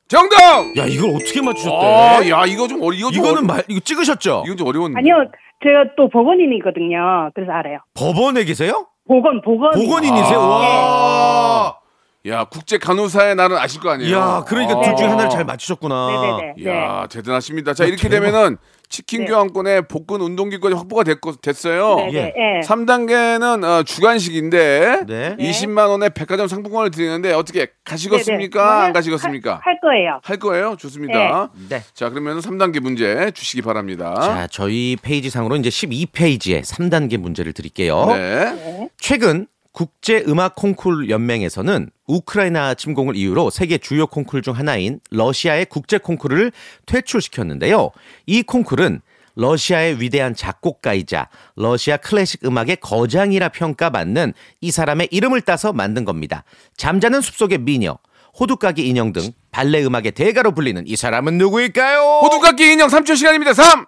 정답! 0.08 0.76
야, 0.76 0.84
이걸 0.86 1.16
어떻게 1.16 1.40
맞추셨대? 1.42 1.76
아, 1.76 2.28
야, 2.28 2.44
이거 2.46 2.68
좀 2.68 2.80
어리, 2.82 2.98
이거 2.98 3.10
좀 3.10 3.22
이거는 3.24 3.38
어리, 3.38 3.46
말 3.46 3.64
이거 3.68 3.80
찍으셨죠? 3.80 4.44
이건 4.46 4.56
좀 4.56 4.68
어려운. 4.68 4.96
아니요, 4.96 5.16
제가 5.62 5.94
또 5.96 6.08
법원인이거든요. 6.08 7.30
그래서 7.34 7.52
알아요. 7.52 7.78
법원에 7.94 8.44
계세요? 8.44 8.86
보건, 9.08 9.40
보건. 9.40 9.70
보건인이세요? 9.72 10.38
아. 10.38 10.46
와. 10.46 11.78
야 12.26 12.44
국제 12.44 12.78
간호사의 12.78 13.36
날은 13.36 13.56
아실 13.56 13.80
거 13.80 13.90
아니에요. 13.90 14.10
이야, 14.10 14.44
그러니까 14.46 14.78
아. 14.78 14.82
둘 14.82 14.96
중에 14.96 15.06
하나를 15.06 15.30
잘 15.30 15.44
맞추셨구나. 15.44 16.06
네네네. 16.10 16.54
네. 16.56 16.62
이야 16.62 17.06
대단하십니다. 17.08 17.74
자 17.74 17.84
이렇게 17.84 18.08
되면은 18.08 18.56
치킨 18.88 19.20
네. 19.20 19.26
교환권에 19.26 19.82
복근 19.82 20.20
운동기까지 20.20 20.74
확보가 20.74 21.02
됐고, 21.02 21.36
됐어요. 21.36 21.96
네네. 21.96 22.12
예. 22.12 22.32
예. 22.36 22.60
3단계는 22.66 23.64
어, 23.64 23.82
주간식인데 23.82 25.00
네. 25.06 25.36
20만 25.38 25.88
원의 25.88 26.10
백화점 26.14 26.46
상품권을 26.46 26.90
드리는데 26.90 27.32
어떻게 27.32 27.68
가시겠습니까? 27.84 28.74
네네. 28.74 28.86
안 28.86 28.92
가시겠습니까? 28.92 29.54
할, 29.54 29.60
할 29.64 29.80
거예요. 29.80 30.20
할 30.22 30.36
거예요. 30.38 30.76
좋습니다. 30.78 31.50
네. 31.68 31.82
자 31.94 32.10
그러면 32.10 32.38
3단계 32.38 32.80
문제 32.80 33.30
주시기 33.32 33.62
바랍니다. 33.62 34.14
자, 34.20 34.46
저희 34.50 34.96
페이지 35.00 35.30
상으로 35.30 35.56
이제 35.56 35.68
12페이지에 35.68 36.62
3단계 36.62 37.16
문제를 37.18 37.52
드릴게요. 37.52 38.06
네. 38.06 38.90
최근 38.98 39.46
국제 39.76 40.24
음악 40.26 40.54
콩쿨 40.54 41.10
연맹에서는 41.10 41.90
우크라이나 42.06 42.72
침공을 42.72 43.14
이유로 43.14 43.50
세계 43.50 43.76
주요 43.76 44.06
콩쿨 44.06 44.40
중 44.40 44.56
하나인 44.56 45.00
러시아의 45.10 45.66
국제 45.66 45.98
콩쿨을 45.98 46.50
퇴출시켰는데요. 46.86 47.90
이 48.24 48.42
콩쿨은 48.42 49.02
러시아의 49.34 50.00
위대한 50.00 50.34
작곡가이자 50.34 51.28
러시아 51.56 51.98
클래식 51.98 52.46
음악의 52.46 52.78
거장이라 52.80 53.50
평가받는 53.50 54.32
이 54.62 54.70
사람의 54.70 55.08
이름을 55.10 55.42
따서 55.42 55.74
만든 55.74 56.06
겁니다. 56.06 56.44
잠자는 56.78 57.20
숲속의 57.20 57.58
미녀, 57.58 57.98
호두까기 58.40 58.88
인형 58.88 59.12
등 59.12 59.30
발레 59.50 59.84
음악의 59.84 60.12
대가로 60.12 60.52
불리는 60.52 60.84
이 60.86 60.96
사람은 60.96 61.36
누구일까요? 61.36 62.20
호두깎이 62.22 62.72
인형 62.72 62.88
3초 62.88 63.14
시간입니다. 63.14 63.52
3, 63.52 63.84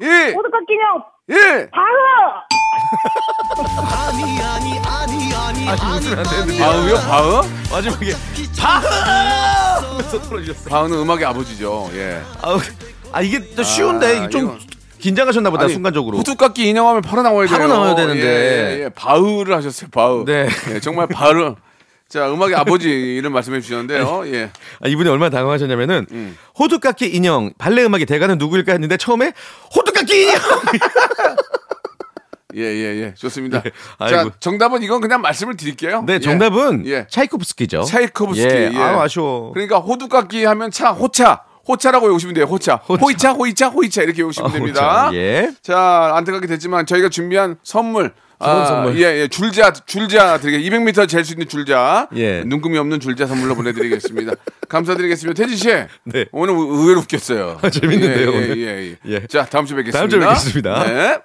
2, 0.00 0.06
호두깎 0.34 0.66
기념 0.66 1.02
1. 1.28 1.70
바흐 1.70 1.84
바흐요? 6.58 6.96
바흐? 6.96 7.42
마지막에 7.72 8.12
바흐! 8.58 8.88
바흐는 10.68 10.98
음악의 10.98 11.24
아버지죠. 11.26 11.90
예. 11.94 12.20
아우, 12.42 12.58
아 13.12 13.20
이게 13.22 13.54
또 13.54 13.62
쉬운데 13.62 14.18
아, 14.20 14.28
좀 14.28 14.42
이거- 14.42 14.58
긴장하셨나 14.98 15.50
보다 15.50 15.64
아니, 15.64 15.72
순간적으로. 15.72 16.18
호두깎이 16.18 16.68
인형하면 16.68 17.00
바로 17.02 17.22
나와야 17.22 17.46
돼요. 17.46 17.56
바로 17.58 17.68
나와야 17.68 17.94
되는데. 17.94 18.20
예, 18.22 18.78
예, 18.80 18.84
예. 18.84 18.88
바흐를 18.90 19.54
하셨어요. 19.56 19.88
바흐. 19.90 20.24
네. 20.26 20.48
예, 20.74 20.80
정말 20.80 21.06
바흐. 21.06 21.54
자, 22.10 22.28
음악의 22.28 22.56
아버지 22.56 22.90
이름 22.90 23.32
말씀해 23.32 23.60
주셨는데요. 23.60 24.24
예. 24.34 24.50
아, 24.80 24.88
이분이 24.88 25.08
얼마나 25.08 25.30
당황하셨냐면은 25.30 26.06
음. 26.10 26.36
호두깎이 26.58 27.06
인형 27.06 27.52
발레 27.56 27.84
음악의 27.84 28.06
대가는 28.06 28.36
누구일까 28.36 28.72
했는데 28.72 28.96
처음에 28.96 29.32
호두깎이 29.76 30.22
인형. 30.22 30.34
예, 32.56 32.62
예, 32.62 33.00
예. 33.00 33.14
좋습니다. 33.14 33.62
예, 33.64 33.70
자. 34.10 34.28
정답은 34.40 34.82
이건 34.82 35.00
그냥 35.00 35.22
말씀을 35.22 35.56
드릴게요. 35.56 36.02
네, 36.04 36.14
예. 36.14 36.18
정답은 36.18 36.84
예. 36.86 37.06
차이코프스키죠. 37.08 37.84
차이코프스키. 37.84 38.54
예, 38.54 38.72
예. 38.74 38.76
아, 38.76 39.02
아쉬워. 39.02 39.52
그러니까 39.52 39.78
호두깎이 39.78 40.44
하면 40.44 40.72
차, 40.72 40.90
호차. 40.90 41.44
호차라고 41.68 42.08
외우시면 42.08 42.34
돼요. 42.34 42.46
호차. 42.46 42.74
호차. 42.88 43.00
호이차, 43.04 43.32
호이차, 43.34 43.68
호이차 43.68 44.02
이렇게 44.02 44.22
외우시면 44.22 44.50
아, 44.50 44.52
됩니다. 44.52 45.04
호차. 45.06 45.16
예. 45.16 45.52
자, 45.62 46.10
안타깝게 46.16 46.48
됐지만 46.48 46.86
저희가 46.86 47.08
준비한 47.08 47.56
선물 47.62 48.12
좋은 48.42 48.66
선물. 48.66 48.96
예, 49.00 49.20
예, 49.20 49.28
줄자, 49.28 49.72
줄자 49.72 50.38
드리게 50.38 50.58
200m 50.70 51.08
잴 51.08 51.24
수 51.24 51.32
있는 51.34 51.46
줄자. 51.48 52.08
예. 52.16 52.42
눈금이 52.46 52.78
없는 52.78 53.00
줄자 53.00 53.26
선물로 53.26 53.54
보내드리겠습니다. 53.54 54.32
감사드리겠습니다. 54.68 55.40
태진 55.42 55.56
씨. 55.56 55.68
네. 56.04 56.24
오늘 56.32 56.54
의- 56.54 56.60
의외로 56.60 57.00
웃겼어요. 57.00 57.58
아, 57.62 57.70
재밌는데요, 57.70 58.16
예, 58.16 58.22
예, 58.32 58.36
오늘. 58.36 58.58
예, 58.58 58.64
예. 59.06 59.14
예. 59.14 59.26
자, 59.26 59.44
다음 59.44 59.66
주에 59.66 59.76
뵙겠습니다. 59.76 59.98
다음 59.98 60.08
주에 60.08 60.18
뵙겠습니다. 60.20 60.84
네. 60.84 61.18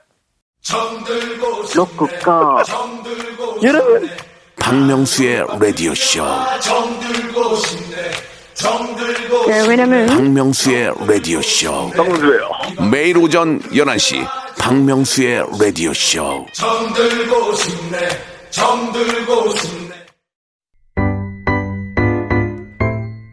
로쿠꺼 1.75 2.63
여러분 3.63 4.10
박명수의 4.60 5.45
라디오 5.60 5.93
쇼. 5.93 6.23
네, 9.47 9.67
왜냐면 9.67 10.08
박명수의 10.08 10.91
라디오 11.08 11.41
쇼. 11.41 11.91
정수예요 11.95 12.49
매일 12.89 13.17
오전 13.17 13.62
11시 13.62 14.25
박명수의 14.65 15.45
라디오 15.62 15.93
쇼. 15.93 16.43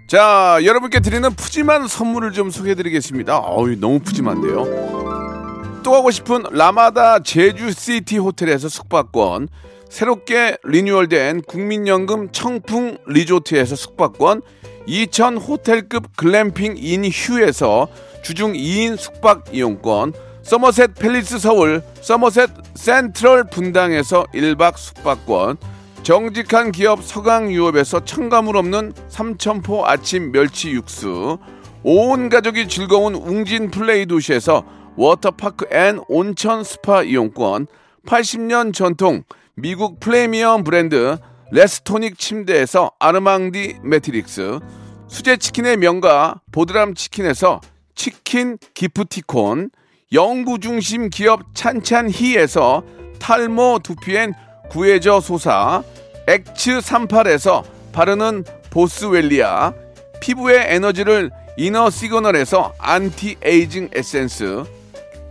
자, 0.06 0.58
여러분께 0.62 1.00
드리는 1.00 1.32
푸짐한 1.32 1.88
선물을 1.88 2.32
좀 2.32 2.50
소개해드리겠습니다. 2.50 3.38
어우, 3.38 3.76
너무 3.76 4.00
푸짐한데요. 4.00 5.80
또 5.82 5.90
가고 5.92 6.10
싶은 6.10 6.42
라마다 6.50 7.20
제주시티 7.20 8.18
호텔에서 8.18 8.68
숙박권, 8.68 9.48
새롭게 9.88 10.58
리뉴얼된 10.64 11.44
국민연금 11.44 12.32
청풍 12.32 12.98
리조트에서 13.06 13.74
숙박권, 13.74 14.42
2000 14.86 15.38
호텔급 15.38 16.14
글램핑 16.14 16.74
인 16.76 17.06
휴에서 17.06 17.88
주중 18.22 18.52
2인 18.52 18.98
숙박 18.98 19.46
이용권, 19.54 20.12
서머셋 20.42 20.96
팰리스 20.96 21.38
서울, 21.38 21.82
서머셋 22.00 22.50
센트럴 22.74 23.44
분당에서 23.44 24.24
1박 24.34 24.76
숙박권, 24.76 25.56
정직한 26.02 26.72
기업 26.72 27.02
서강유업에서 27.02 28.04
첨가물 28.04 28.56
없는 28.56 28.92
삼천포 29.08 29.86
아침 29.86 30.32
멸치 30.32 30.72
육수, 30.72 31.38
온 31.84 32.28
가족이 32.28 32.68
즐거운 32.68 33.14
웅진 33.14 33.70
플레이 33.70 34.06
도시에서 34.06 34.64
워터파크 34.96 35.66
and 35.70 36.00
온천 36.08 36.64
스파 36.64 37.02
이용권, 37.02 37.68
80년 38.06 38.74
전통 38.74 39.22
미국 39.54 40.00
프리미엄 40.00 40.64
브랜드 40.64 41.16
레스토닉 41.52 42.18
침대에서 42.18 42.90
아르망디 42.98 43.76
매트릭스, 43.84 44.58
수제 45.06 45.36
치킨의 45.36 45.76
명가 45.76 46.40
보드람 46.50 46.94
치킨에서 46.94 47.60
치킨 47.94 48.58
기프티콘, 48.74 49.70
영구 50.12 50.58
중심 50.58 51.08
기업 51.08 51.54
찬찬히에서 51.54 52.82
탈모 53.18 53.80
두피엔 53.82 54.34
구해저 54.68 55.20
소사, 55.20 55.82
엑츠 56.26 56.78
38에서 56.80 57.64
바르는 57.92 58.44
보스웰리아, 58.70 59.72
피부의 60.20 60.66
에너지를 60.68 61.30
이너 61.56 61.88
시그널에서 61.88 62.74
안티 62.78 63.36
에이징 63.42 63.90
에센스, 63.94 64.64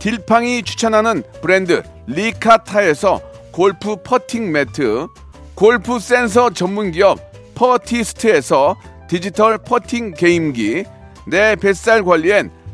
딜팡이 0.00 0.64
추천하는 0.64 1.22
브랜드 1.40 1.82
리카타에서 2.08 3.20
골프 3.52 3.96
퍼팅 4.02 4.50
매트, 4.50 5.06
골프 5.54 6.00
센서 6.00 6.50
전문 6.50 6.90
기업 6.90 7.20
퍼티스트에서 7.54 8.76
디지털 9.08 9.58
퍼팅 9.58 10.14
게임기, 10.14 10.84
내 11.28 11.54
뱃살 11.54 12.02
관리엔 12.02 12.50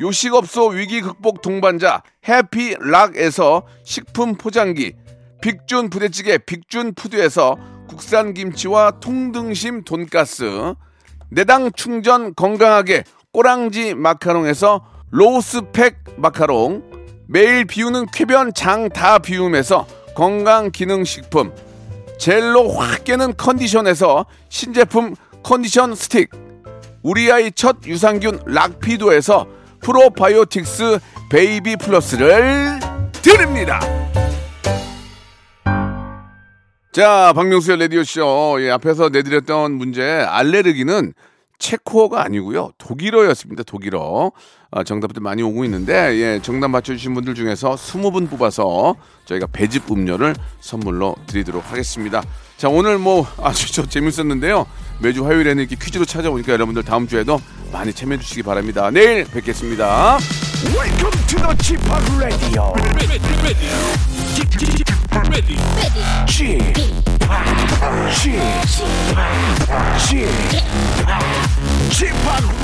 요식업소 0.00 0.68
위기 0.68 1.02
극복 1.02 1.42
동반자 1.42 2.02
해피락에서 2.26 3.64
식품 3.84 4.34
포장기, 4.34 4.94
빅준 5.42 5.90
부대찌개 5.90 6.38
빅준 6.38 6.94
푸드에서 6.94 7.58
국산 7.86 8.32
김치와 8.32 8.92
통등심 9.00 9.84
돈가스, 9.84 10.74
내당 11.28 11.70
충전 11.72 12.34
건강하게 12.34 13.04
꼬랑지 13.32 13.94
마카롱에서 13.94 14.84
로스팩 15.10 15.96
마카롱, 16.16 16.82
매일 17.28 17.64
비우는 17.66 18.06
쾌변 18.12 18.54
장 18.54 18.88
다 18.88 19.18
비움에서 19.18 19.86
건강 20.14 20.70
기능 20.70 21.04
식품, 21.04 21.52
젤로 22.18 22.70
확 22.70 23.04
깨는 23.04 23.36
컨디션에서 23.36 24.24
신제품 24.48 25.14
컨디션 25.42 25.94
스틱, 25.94 26.30
우리 27.02 27.30
아이 27.30 27.52
첫 27.52 27.78
유산균 27.86 28.40
락피도에서 28.46 29.59
프로바이오틱스 29.82 30.98
베이비 31.30 31.76
플러스를 31.76 32.80
드립니다. 33.22 33.80
자, 36.92 37.32
박명수의 37.34 37.78
라디오쇼. 37.78 38.58
예, 38.60 38.70
앞에서 38.70 39.10
내드렸던 39.10 39.72
문제, 39.72 40.02
알레르기는 40.02 41.14
체코어가 41.58 42.24
아니고요. 42.24 42.72
독일어였습니다. 42.78 43.62
독일어. 43.62 44.32
아, 44.72 44.84
정답들 44.84 45.20
많이 45.20 45.42
오고 45.42 45.64
있는데, 45.64 46.16
예, 46.20 46.40
정답 46.42 46.68
맞춰주신 46.68 47.12
분들 47.14 47.34
중에서 47.34 47.74
20분 47.74 48.30
뽑아서 48.30 48.94
저희가 49.24 49.48
배즙 49.52 49.90
음료를 49.90 50.36
선물로 50.60 51.16
드리도록 51.26 51.70
하겠습니다. 51.72 52.22
자, 52.56 52.68
오늘 52.68 52.98
뭐 52.98 53.26
아주 53.42 53.72
저 53.72 53.84
재밌었는데요. 53.84 54.66
매주 55.00 55.26
화요일에는 55.26 55.60
이렇게 55.62 55.74
퀴즈로 55.74 56.04
찾아오니까 56.04 56.52
여러분들 56.52 56.84
다음 56.84 57.08
주에도 57.08 57.40
많이 57.72 57.92
참여해주시기 57.92 58.42
바랍니다. 58.44 58.90
내일 58.90 59.24
뵙겠습니다. 59.24 60.18
Welcome 60.66 61.26
to 61.26 61.38
the 61.38 61.56
Chip 61.62 61.82
Radio. 62.18 62.74
Chip, 71.88 72.14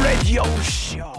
Radio. 0.04 1.15